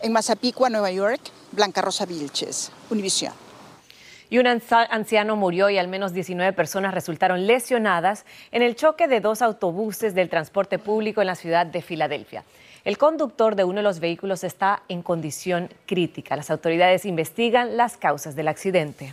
En 0.01 0.13
Mazapicua, 0.13 0.71
Nueva 0.71 0.91
York, 0.91 1.21
Blanca 1.53 1.83
Rosa 1.83 2.07
Vilches, 2.07 2.71
Univisión 2.91 3.42
y 4.33 4.39
un 4.39 4.47
anciano 4.47 5.37
murió 5.37 5.69
y 5.69 5.77
al 5.77 5.89
menos 5.89 6.15
19 6.15 6.55
personas 6.55 6.95
resultaron 6.95 7.47
lesionadas 7.47 8.25
en 8.51 8.63
el 8.63 8.77
choque 8.77 9.07
de 9.07 9.21
dos 9.21 9.43
autobuses 9.43 10.15
del 10.15 10.31
transporte 10.31 10.79
público 10.79 11.21
en 11.21 11.27
la 11.27 11.35
ciudad 11.35 11.67
de 11.67 11.83
Filadelfia. 11.83 12.43
El 12.83 12.97
conductor 12.97 13.57
de 13.57 13.65
uno 13.65 13.81
de 13.81 13.83
los 13.83 14.01
vehículos 14.01 14.43
está 14.43 14.85
en 14.89 15.03
condición 15.03 15.69
crítica. 15.85 16.35
Las 16.35 16.51
autoridades 16.51 17.05
investigan 17.05 17.77
las 17.77 17.99
causas 17.99 18.35
del 18.35 18.49
accidente. 18.49 19.13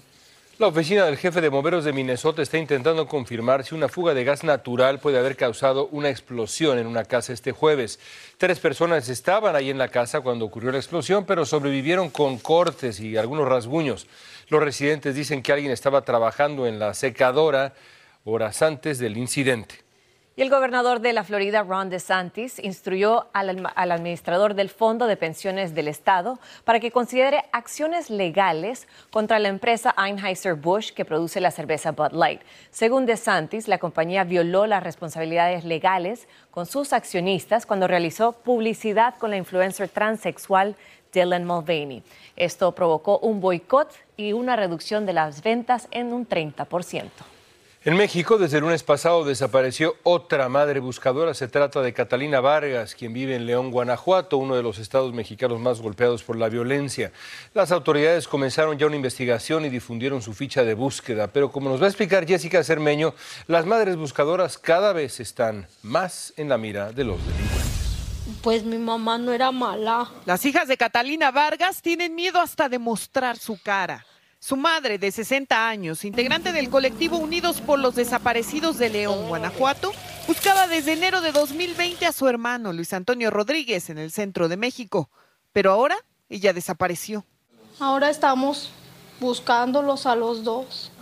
La 0.59 0.67
oficina 0.67 1.05
del 1.05 1.15
jefe 1.15 1.39
de 1.39 1.47
bomberos 1.47 1.85
de 1.85 1.93
Minnesota 1.93 2.41
está 2.41 2.57
intentando 2.57 3.07
confirmar 3.07 3.63
si 3.63 3.75
una 3.75 3.87
fuga 3.87 4.13
de 4.13 4.25
gas 4.25 4.43
natural 4.43 4.99
puede 4.99 5.17
haber 5.17 5.37
causado 5.37 5.87
una 5.93 6.09
explosión 6.09 6.77
en 6.77 6.85
una 6.85 7.05
casa 7.05 7.31
este 7.31 7.53
jueves. 7.53 7.97
Tres 8.37 8.59
personas 8.59 9.07
estaban 9.07 9.55
ahí 9.55 9.69
en 9.69 9.77
la 9.77 9.87
casa 9.87 10.19
cuando 10.19 10.43
ocurrió 10.43 10.73
la 10.73 10.77
explosión, 10.77 11.25
pero 11.25 11.45
sobrevivieron 11.45 12.09
con 12.09 12.39
cortes 12.39 12.99
y 12.99 13.15
algunos 13.15 13.47
rasguños. 13.47 14.07
Los 14.49 14.63
residentes 14.63 15.13
dicen 15.13 15.43
que 15.43 15.53
alguien 15.53 15.71
estaba 15.71 16.01
trabajando 16.01 16.65
en 16.65 16.79
la 16.79 16.95
secadora 16.95 17.73
horas 18.23 18.61
antes 18.63 18.97
del 18.97 19.15
incidente. 19.15 19.75
Y 20.35 20.41
el 20.41 20.49
gobernador 20.49 21.01
de 21.01 21.11
la 21.11 21.25
Florida, 21.25 21.63
Ron 21.63 21.89
DeSantis, 21.89 22.59
instruyó 22.59 23.27
al, 23.33 23.61
administrador 23.75 24.55
del 24.55 24.69
Fondo 24.69 25.05
de 25.05 25.17
Pensiones 25.17 25.75
del 25.75 25.89
Estado 25.89 26.39
para 26.63 26.79
que 26.79 26.91
considere 26.91 27.43
acciones 27.51 28.09
legales 28.09 28.87
contra 29.11 29.37
la 29.37 29.49
empresa 29.49 29.93
Anheuser-Busch 29.97 30.93
que 30.93 31.03
produce 31.03 31.41
la 31.41 31.51
cerveza 31.51 31.91
Bud 31.91 32.13
Light. 32.13 32.41
Según 32.71 33.05
DeSantis, 33.05 33.67
la 33.67 33.79
compañía 33.79 34.23
violó 34.23 34.65
las 34.65 34.81
responsabilidades 34.81 35.65
legales 35.65 36.27
con 36.51 36.65
sus 36.65 36.93
accionistas 36.93 37.65
cuando 37.65 37.87
realizó 37.87 38.31
publicidad 38.31 39.15
con 39.17 39.31
la 39.31 39.37
influencer 39.37 39.89
transexual 39.89 40.77
Dylan 41.11 41.45
Mulvaney. 41.45 42.01
Esto 42.35 42.73
provocó 42.73 43.19
un 43.19 43.41
boicot 43.41 43.93
y 44.19 44.33
una 44.33 44.57
reducción 44.57 45.05
de 45.05 45.13
las 45.13 45.41
ventas 45.43 45.87
en 45.91 46.11
un 46.11 46.27
30%. 46.27 47.09
En 47.85 47.95
México, 47.95 48.37
desde 48.37 48.57
el 48.57 48.63
lunes 48.63 48.83
pasado, 48.83 49.23
desapareció 49.23 49.95
otra 50.03 50.49
madre 50.49 50.81
buscadora. 50.81 51.33
Se 51.33 51.47
trata 51.47 51.81
de 51.81 51.93
Catalina 51.93 52.41
Vargas, 52.41 52.93
quien 52.93 53.13
vive 53.13 53.37
en 53.37 53.45
León, 53.45 53.71
Guanajuato, 53.71 54.35
uno 54.35 54.57
de 54.57 54.61
los 54.61 54.77
estados 54.77 55.13
mexicanos 55.13 55.61
más 55.61 55.79
golpeados 55.79 56.21
por 56.21 56.35
la 56.35 56.49
violencia. 56.49 57.13
Las 57.53 57.71
autoridades 57.71 58.27
comenzaron 58.27 58.77
ya 58.77 58.87
una 58.87 58.97
investigación 58.97 59.63
y 59.63 59.69
difundieron 59.69 60.21
su 60.21 60.33
ficha 60.33 60.65
de 60.65 60.73
búsqueda. 60.73 61.27
Pero 61.27 61.49
como 61.53 61.69
nos 61.69 61.81
va 61.81 61.85
a 61.85 61.89
explicar 61.89 62.27
Jessica 62.27 62.61
Cermeño, 62.65 63.13
las 63.47 63.65
madres 63.65 63.95
buscadoras 63.95 64.57
cada 64.57 64.91
vez 64.91 65.21
están 65.21 65.65
más 65.81 66.33
en 66.35 66.49
la 66.49 66.57
mira 66.57 66.91
de 66.91 67.05
los 67.05 67.25
delincuentes. 67.25 67.69
Pues 68.41 68.65
mi 68.65 68.77
mamá 68.77 69.17
no 69.17 69.31
era 69.31 69.53
mala. 69.53 70.11
Las 70.25 70.43
hijas 70.43 70.67
de 70.67 70.75
Catalina 70.75 71.31
Vargas 71.31 71.81
tienen 71.81 72.13
miedo 72.13 72.41
hasta 72.41 72.67
de 72.67 72.77
mostrar 72.77 73.37
su 73.37 73.57
cara. 73.61 74.05
Su 74.41 74.55
madre, 74.55 74.97
de 74.97 75.11
60 75.11 75.67
años, 75.67 76.05
integrante 76.05 76.53
del 76.53 76.69
colectivo 76.69 77.17
Unidos 77.17 77.59
por 77.59 77.77
los 77.77 77.95
Desaparecidos 77.95 78.77
de 78.77 78.89
León, 78.89 79.27
Guanajuato, 79.27 79.91
buscaba 80.27 80.65
desde 80.67 80.93
enero 80.93 81.19
de 81.19 81.33
2020 81.33 82.05
a 82.05 82.13
su 82.13 82.25
hermano 82.25 82.71
Luis 82.71 82.93
Antonio 82.93 83.31
Rodríguez 83.31 83.89
en 83.89 83.97
el 83.97 84.11
centro 84.11 84.47
de 84.47 84.55
México. 84.55 85.09
Pero 85.51 85.71
ahora 85.71 85.97
ella 86.29 86.53
desapareció. 86.53 87.25
Ahora 87.81 88.09
estamos 88.09 88.71
buscándolos 89.19 90.05
a 90.05 90.15
los 90.15 90.45
dos. 90.45 90.93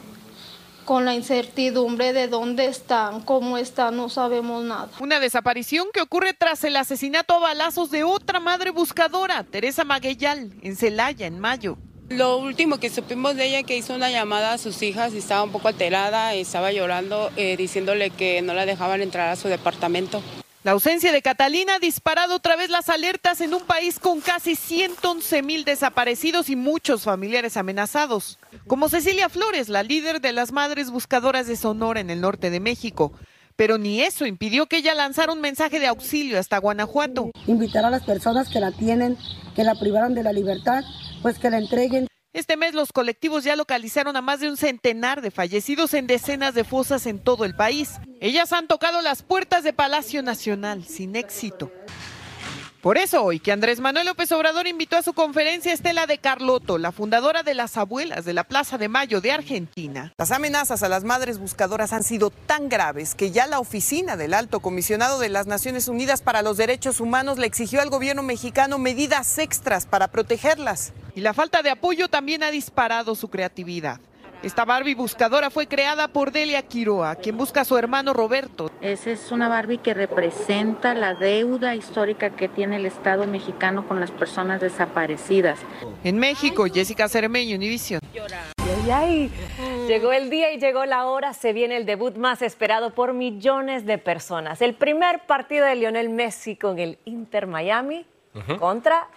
Con 0.83 1.05
la 1.05 1.13
incertidumbre 1.13 2.13
de 2.13 2.29
dónde 2.29 2.65
están, 2.65 3.21
cómo 3.21 3.59
están, 3.59 3.97
no 3.97 4.09
sabemos 4.09 4.63
nada. 4.63 4.89
Una 4.99 5.19
desaparición 5.19 5.89
que 5.93 6.01
ocurre 6.01 6.33
tras 6.33 6.63
el 6.63 6.75
asesinato 6.75 7.35
a 7.35 7.39
balazos 7.39 7.91
de 7.91 8.03
otra 8.03 8.39
madre 8.39 8.71
buscadora, 8.71 9.43
Teresa 9.43 9.83
Magueyal, 9.83 10.53
en 10.61 10.75
Celaya, 10.75 11.27
en 11.27 11.39
mayo. 11.39 11.77
Lo 12.09 12.37
último 12.37 12.79
que 12.79 12.89
supimos 12.89 13.35
de 13.35 13.47
ella 13.47 13.63
que 13.63 13.75
hizo 13.75 13.93
una 13.93 14.09
llamada 14.09 14.53
a 14.53 14.57
sus 14.57 14.81
hijas 14.81 15.13
y 15.13 15.17
estaba 15.17 15.43
un 15.43 15.51
poco 15.51 15.67
alterada, 15.67 16.33
estaba 16.33 16.71
llorando, 16.71 17.31
eh, 17.35 17.57
diciéndole 17.57 18.11
que 18.11 18.41
no 18.41 18.53
la 18.53 18.65
dejaban 18.65 19.01
entrar 19.01 19.27
a 19.29 19.35
su 19.35 19.49
departamento. 19.49 20.23
La 20.63 20.71
ausencia 20.71 21.11
de 21.11 21.21
Catalina 21.21 21.75
ha 21.75 21.79
disparado 21.79 22.35
otra 22.35 22.55
vez 22.55 22.69
las 22.69 22.89
alertas 22.89 23.41
en 23.41 23.53
un 23.53 23.61
país 23.61 23.99
con 23.99 24.21
casi 24.21 24.55
111 24.55 25.41
mil 25.43 25.65
desaparecidos 25.65 26.49
y 26.49 26.55
muchos 26.55 27.03
familiares 27.03 27.57
amenazados. 27.57 28.39
Como 28.67 28.89
Cecilia 28.89 29.29
Flores, 29.29 29.69
la 29.69 29.83
líder 29.83 30.21
de 30.21 30.33
las 30.33 30.51
Madres 30.51 30.91
Buscadoras 30.91 31.47
de 31.47 31.55
Sonora 31.55 31.99
en 31.99 32.09
el 32.09 32.21
norte 32.21 32.49
de 32.49 32.59
México. 32.59 33.11
Pero 33.55 33.77
ni 33.77 34.01
eso 34.01 34.25
impidió 34.25 34.67
que 34.67 34.77
ella 34.77 34.93
lanzara 34.93 35.33
un 35.33 35.41
mensaje 35.41 35.79
de 35.79 35.87
auxilio 35.87 36.39
hasta 36.39 36.59
Guanajuato. 36.59 37.31
Invitar 37.47 37.85
a 37.85 37.89
las 37.89 38.03
personas 38.03 38.49
que 38.49 38.59
la 38.59 38.71
tienen, 38.71 39.17
que 39.55 39.63
la 39.63 39.73
privaron 39.75 40.13
de 40.13 40.23
la 40.23 40.31
libertad, 40.31 40.83
pues 41.21 41.39
que 41.39 41.49
la 41.49 41.57
entreguen. 41.57 42.07
Este 42.33 42.57
mes 42.57 42.73
los 42.73 42.91
colectivos 42.91 43.43
ya 43.43 43.55
localizaron 43.55 44.15
a 44.15 44.21
más 44.21 44.39
de 44.39 44.49
un 44.49 44.57
centenar 44.57 45.21
de 45.21 45.31
fallecidos 45.31 45.93
en 45.93 46.05
decenas 46.05 46.53
de 46.53 46.63
fosas 46.63 47.07
en 47.07 47.19
todo 47.19 47.45
el 47.45 47.55
país. 47.55 47.93
Ellas 48.21 48.53
han 48.53 48.67
tocado 48.67 49.01
las 49.01 49.23
puertas 49.23 49.63
de 49.63 49.73
Palacio 49.73 50.21
Nacional 50.21 50.85
sin 50.85 51.15
éxito. 51.15 51.71
Por 52.81 52.99
eso 52.99 53.23
hoy 53.23 53.39
que 53.39 53.51
Andrés 53.51 53.79
Manuel 53.79 54.05
López 54.05 54.31
Obrador 54.31 54.67
invitó 54.67 54.97
a 54.97 55.01
su 55.01 55.13
conferencia 55.13 55.71
a 55.71 55.73
Estela 55.73 56.05
de 56.05 56.19
Carlotto, 56.19 56.77
la 56.77 56.91
fundadora 56.91 57.41
de 57.41 57.55
las 57.55 57.75
abuelas 57.75 58.23
de 58.23 58.33
la 58.33 58.43
Plaza 58.43 58.77
de 58.77 58.87
Mayo 58.87 59.19
de 59.19 59.31
Argentina. 59.31 60.13
Las 60.15 60.31
amenazas 60.31 60.83
a 60.83 60.89
las 60.89 61.03
madres 61.03 61.39
buscadoras 61.39 61.91
han 61.91 62.03
sido 62.03 62.29
tan 62.29 62.69
graves 62.69 63.15
que 63.15 63.31
ya 63.31 63.47
la 63.47 63.59
oficina 63.59 64.15
del 64.15 64.35
Alto 64.35 64.59
Comisionado 64.59 65.17
de 65.17 65.29
las 65.29 65.47
Naciones 65.47 65.87
Unidas 65.87 66.21
para 66.21 66.43
los 66.43 66.57
Derechos 66.57 66.99
Humanos 66.99 67.39
le 67.39 67.47
exigió 67.47 67.81
al 67.81 67.89
gobierno 67.89 68.21
mexicano 68.21 68.77
medidas 68.77 69.39
extras 69.39 69.87
para 69.87 70.09
protegerlas. 70.09 70.93
Y 71.15 71.21
la 71.21 71.33
falta 71.33 71.63
de 71.63 71.71
apoyo 71.71 72.09
también 72.09 72.43
ha 72.43 72.51
disparado 72.51 73.15
su 73.15 73.29
creatividad. 73.29 73.99
Esta 74.43 74.65
Barbie 74.65 74.93
buscadora 74.93 75.49
fue 75.49 75.67
creada 75.67 76.07
por 76.07 76.31
Delia 76.31 76.61
Quiroa, 76.61 77.15
quien 77.15 77.37
busca 77.37 77.61
a 77.61 77.65
su 77.65 77.75
hermano 77.75 78.13
Roberto. 78.13 78.69
Esa 78.81 79.09
es 79.09 79.31
una 79.31 79.49
Barbie 79.49 79.79
que 79.79 79.95
representa 79.95 80.93
la 80.93 81.15
deuda 81.15 81.73
histórica 81.73 82.29
que 82.29 82.47
tiene 82.47 82.75
el 82.75 82.85
Estado 82.85 83.25
mexicano 83.25 83.87
con 83.87 83.99
las 83.99 84.11
personas 84.11 84.61
desaparecidas. 84.61 85.59
En 86.03 86.19
México, 86.19 86.65
Jessica 86.71 87.09
Cermeño, 87.09 87.55
Univision. 87.55 87.99
Ay, 88.93 89.31
Llegó 89.87 90.13
el 90.13 90.29
día 90.29 90.53
y 90.53 90.59
llegó 90.59 90.85
la 90.85 91.05
hora. 91.07 91.33
Se 91.33 91.51
viene 91.51 91.75
el 91.75 91.85
debut 91.85 92.15
más 92.15 92.41
esperado 92.41 92.93
por 92.93 93.13
millones 93.13 93.85
de 93.85 93.97
personas. 93.97 94.61
El 94.61 94.75
primer 94.75 95.25
partido 95.25 95.65
de 95.65 95.75
Lionel 95.75 96.09
Messi 96.09 96.55
con 96.55 96.77
el 96.77 96.99
Inter 97.05 97.47
Miami 97.47 98.05
contra. 98.59 99.07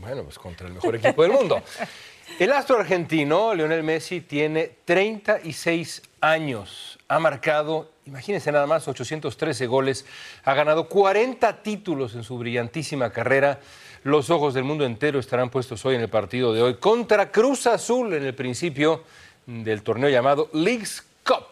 Bueno, 0.00 0.24
pues 0.24 0.38
contra 0.38 0.66
el 0.66 0.74
mejor 0.74 0.96
equipo 0.96 1.22
del 1.22 1.32
mundo. 1.32 1.62
El 2.38 2.52
astro 2.52 2.78
argentino, 2.78 3.54
Lionel 3.54 3.82
Messi, 3.82 4.20
tiene 4.20 4.70
36 4.84 6.02
años. 6.20 6.98
Ha 7.08 7.18
marcado, 7.18 7.90
imagínense 8.04 8.52
nada 8.52 8.66
más, 8.66 8.86
813 8.86 9.66
goles. 9.66 10.04
Ha 10.44 10.52
ganado 10.52 10.86
40 10.86 11.62
títulos 11.62 12.14
en 12.14 12.24
su 12.24 12.36
brillantísima 12.36 13.10
carrera. 13.10 13.60
Los 14.02 14.28
ojos 14.28 14.52
del 14.52 14.64
mundo 14.64 14.84
entero 14.84 15.18
estarán 15.18 15.48
puestos 15.48 15.86
hoy 15.86 15.94
en 15.94 16.02
el 16.02 16.10
partido 16.10 16.52
de 16.52 16.60
hoy 16.60 16.74
contra 16.74 17.32
Cruz 17.32 17.66
Azul 17.66 18.12
en 18.12 18.24
el 18.24 18.34
principio 18.34 19.04
del 19.46 19.82
torneo 19.82 20.10
llamado 20.10 20.50
Leagues 20.52 21.06
Cup. 21.24 21.46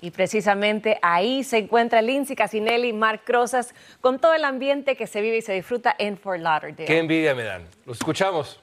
Y 0.00 0.12
precisamente 0.12 0.98
ahí 1.02 1.42
se 1.42 1.58
encuentra 1.58 2.00
Lindsay 2.02 2.36
Casinelli, 2.36 2.92
Marc 2.92 3.28
Rosas, 3.28 3.74
con 4.00 4.20
todo 4.20 4.32
el 4.34 4.44
ambiente 4.44 4.96
que 4.96 5.08
se 5.08 5.20
vive 5.20 5.38
y 5.38 5.42
se 5.42 5.52
disfruta 5.54 5.94
en 5.98 6.16
Fort 6.16 6.40
Lauderdale. 6.40 6.86
Qué 6.86 6.98
envidia 6.98 7.34
me 7.34 7.42
dan. 7.42 7.66
Los 7.84 7.98
escuchamos. 7.98 8.60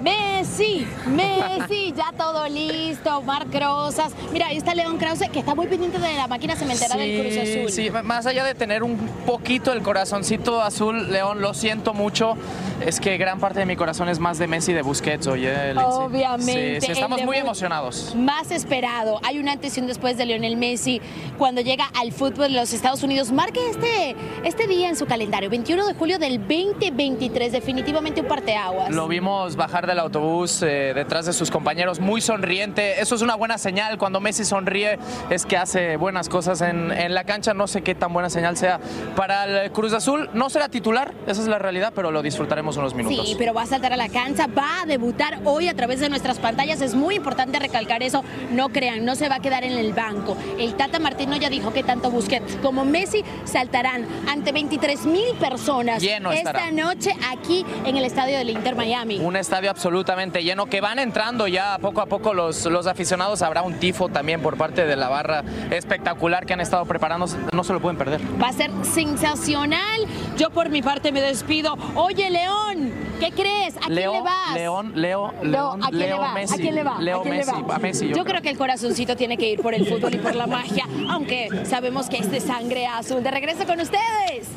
Messi, 0.00 0.86
Messi, 1.06 1.92
ya 1.96 2.12
todo 2.16 2.48
listo, 2.48 3.22
Marc 3.22 3.54
Rosas. 3.54 4.12
Mira, 4.32 4.48
ahí 4.48 4.56
está 4.56 4.74
León 4.74 4.98
Krause, 4.98 5.28
que 5.32 5.38
está 5.40 5.54
muy 5.54 5.66
pendiente 5.66 5.98
de 5.98 6.14
la 6.14 6.26
máquina 6.26 6.56
cementera 6.56 6.96
del 6.96 7.20
Cruz 7.20 7.36
Azul. 7.36 7.70
Sí, 7.70 7.90
más 7.90 8.26
allá 8.26 8.44
de 8.44 8.54
tener 8.54 8.82
un 8.82 8.96
poquito 9.26 9.72
el 9.72 9.82
corazoncito 9.82 10.60
azul, 10.60 11.10
León, 11.12 11.40
lo 11.40 11.54
siento 11.54 11.94
mucho. 11.94 12.36
Es 12.84 13.00
que 13.00 13.16
gran 13.16 13.40
parte 13.40 13.60
de 13.60 13.66
mi 13.66 13.76
corazón 13.76 14.10
es 14.10 14.18
más 14.18 14.38
de 14.38 14.46
Messi 14.46 14.72
y 14.72 14.74
de 14.74 14.82
Busquets, 14.82 15.26
oye, 15.26 15.72
Lindsay. 15.72 15.84
Obviamente. 15.86 16.80
Sí, 16.82 16.86
sí, 16.86 16.92
estamos 16.92 17.22
muy 17.24 17.38
emocionados. 17.38 18.14
Más 18.14 18.50
esperado. 18.50 19.20
Hay 19.22 19.38
un 19.38 19.48
antes 19.48 19.78
y 19.78 19.80
un 19.80 19.86
después 19.86 20.18
de 20.18 20.26
Lionel 20.26 20.58
Messi 20.58 21.00
cuando 21.38 21.62
llega 21.62 21.86
al 21.98 22.12
fútbol 22.12 22.52
de 22.52 22.60
los 22.60 22.74
Estados 22.74 23.02
Unidos. 23.02 23.32
Marque 23.32 23.70
este, 23.70 24.14
este 24.44 24.66
día 24.66 24.90
en 24.90 24.96
su 24.96 25.06
calendario, 25.06 25.48
21 25.48 25.86
de 25.86 25.94
julio 25.94 26.18
del 26.18 26.38
2023. 26.40 27.52
Definitivamente 27.52 28.20
un 28.20 28.28
parteaguas. 28.28 28.90
Lo 28.90 29.08
vimos 29.08 29.56
bajar 29.56 29.86
del 29.86 29.98
autobús 29.98 30.60
eh, 30.62 30.92
detrás 30.94 31.24
de 31.24 31.32
sus 31.32 31.50
compañeros, 31.50 32.00
muy 32.00 32.20
sonriente. 32.20 33.00
Eso 33.00 33.14
es 33.14 33.22
una 33.22 33.34
buena 33.34 33.56
señal. 33.56 33.96
Cuando 33.96 34.20
Messi 34.20 34.44
sonríe 34.44 34.98
es 35.30 35.46
que 35.46 35.56
hace 35.56 35.96
buenas 35.96 36.28
cosas 36.28 36.60
en, 36.60 36.92
en 36.92 37.14
la 37.14 37.24
cancha. 37.24 37.54
No 37.54 37.66
sé 37.66 37.80
qué 37.80 37.94
tan 37.94 38.12
buena 38.12 38.28
señal 38.28 38.58
sea 38.58 38.78
para 39.16 39.62
el 39.62 39.72
Cruz 39.72 39.94
Azul. 39.94 40.28
No 40.34 40.50
será 40.50 40.68
titular, 40.68 41.14
esa 41.26 41.40
es 41.40 41.48
la 41.48 41.58
realidad, 41.58 41.94
pero 41.96 42.10
lo 42.10 42.20
disfrutaremos 42.20 42.73
unos 42.76 42.94
minutos. 42.94 43.26
Sí, 43.28 43.34
pero 43.38 43.54
va 43.54 43.62
a 43.62 43.66
saltar 43.66 43.92
a 43.92 43.96
la 43.96 44.08
cancha, 44.08 44.46
va 44.46 44.82
a 44.82 44.86
debutar 44.86 45.40
hoy 45.44 45.68
a 45.68 45.74
través 45.74 46.00
de 46.00 46.08
nuestras 46.08 46.38
pantallas. 46.38 46.80
Es 46.80 46.94
muy 46.94 47.16
importante 47.16 47.58
recalcar 47.58 48.02
eso. 48.02 48.22
No 48.50 48.68
crean, 48.70 49.04
no 49.04 49.14
se 49.14 49.28
va 49.28 49.36
a 49.36 49.40
quedar 49.40 49.64
en 49.64 49.72
el 49.72 49.92
banco. 49.92 50.36
El 50.58 50.74
Tata 50.74 50.98
Martino 50.98 51.36
ya 51.36 51.50
dijo 51.50 51.72
que 51.72 51.82
tanto 51.82 52.10
Busquets 52.10 52.56
como 52.62 52.84
Messi 52.84 53.24
saltarán 53.44 54.06
ante 54.28 54.52
23 54.52 55.06
mil 55.06 55.34
personas 55.40 56.02
Lleno 56.02 56.32
esta 56.32 56.50
estará. 56.50 56.70
noche 56.70 57.12
aquí 57.32 57.64
en 57.84 57.96
el 57.96 58.04
estadio 58.04 58.36
del 58.38 58.50
Inter 58.50 58.74
Miami. 58.76 59.18
Un 59.18 59.36
estadio 59.36 59.70
absolutamente 59.70 60.42
lleno, 60.42 60.66
que 60.66 60.80
van 60.80 60.98
entrando 60.98 61.46
ya 61.48 61.78
poco 61.78 62.00
a 62.00 62.06
poco 62.06 62.34
los, 62.34 62.64
los 62.66 62.86
aficionados. 62.86 63.42
Habrá 63.42 63.62
un 63.62 63.74
tifo 63.78 64.08
también 64.08 64.40
por 64.42 64.56
parte 64.56 64.86
de 64.86 64.96
la 64.96 65.08
barra 65.08 65.42
espectacular 65.70 66.46
que 66.46 66.52
han 66.54 66.60
estado 66.60 66.84
preparando. 66.84 67.26
No 67.52 67.64
se 67.64 67.72
lo 67.72 67.80
pueden 67.80 67.96
perder. 67.96 68.20
Va 68.42 68.48
a 68.48 68.52
ser 68.52 68.70
sensacional. 68.82 70.06
Yo 70.36 70.50
por 70.50 70.68
mi 70.68 70.82
parte 70.82 71.12
me 71.12 71.20
despido. 71.20 71.76
Oye, 71.94 72.28
León, 72.28 72.92
¿qué 73.20 73.30
crees? 73.30 73.76
¿A 73.76 73.80
quién 73.80 73.94
Leo, 73.94 74.12
le 74.14 74.20
vas? 74.22 74.54
León, 74.54 74.92
Leo, 74.96 75.32
León, 75.42 75.82
¿a 75.84 75.88
quién 75.88 75.98
Leo 76.00 76.16
le 76.16 76.22
va? 76.22 76.34
Messi. 76.34 76.54
¿A 76.54 76.56
quién 76.56 76.74
le 76.74 76.82
va? 76.82 76.98
Leo 77.00 77.18
¿A 77.20 77.22
quién 77.22 77.34
le 77.36 77.44
Messi, 77.46 77.62
va? 77.62 77.74
a 77.76 77.78
Messi, 77.78 78.08
yo 78.08 78.08
Yo, 78.08 78.14
creo. 78.14 78.24
creo 78.24 78.42
que 78.42 78.50
el 78.50 78.58
corazoncito 78.58 79.16
tiene 79.16 79.36
que 79.36 79.48
ir 79.48 79.60
por 79.60 79.74
el 79.74 79.86
fútbol 79.86 80.12
y 80.14 80.18
por 80.18 80.34
la 80.34 80.46
magia, 80.46 80.86
aunque 81.08 81.48
sabemos 81.64 82.08
que 82.08 82.16
es 82.18 82.30
de 82.30 82.40
sangre 82.40 82.86
azul. 82.86 83.22
De 83.22 83.30
regreso 83.30 83.64
con 83.66 83.80
ustedes. 83.80 84.48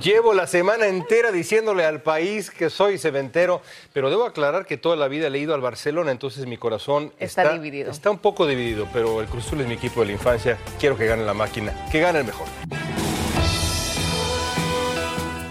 Llevo 0.00 0.32
la 0.32 0.46
semana 0.46 0.86
entera 0.86 1.30
diciéndole 1.30 1.84
al 1.84 2.00
país 2.00 2.50
que 2.50 2.70
soy 2.70 2.96
cementero, 2.96 3.60
pero 3.92 4.08
debo 4.08 4.24
aclarar 4.24 4.64
que 4.64 4.78
toda 4.78 4.96
la 4.96 5.08
vida 5.08 5.26
he 5.26 5.30
leído 5.30 5.54
al 5.54 5.60
Barcelona, 5.60 6.10
entonces 6.10 6.46
mi 6.46 6.56
corazón 6.56 7.12
Está 7.18 7.52
dividido. 7.52 7.90
Está 7.90 8.10
un 8.10 8.16
poco 8.18 8.46
dividido, 8.46 8.86
pero 8.94 9.20
el 9.20 9.26
Cruz 9.26 9.46
Azul 9.46 9.60
es 9.60 9.66
mi 9.66 9.74
equipo 9.74 10.00
de 10.00 10.06
la 10.06 10.12
infancia. 10.12 10.56
Quiero 10.78 10.96
que 10.96 11.04
gane 11.04 11.24
la 11.24 11.34
máquina, 11.34 11.74
que 11.92 12.00
gane 12.00 12.20
el 12.20 12.24
mejor. 12.24 12.46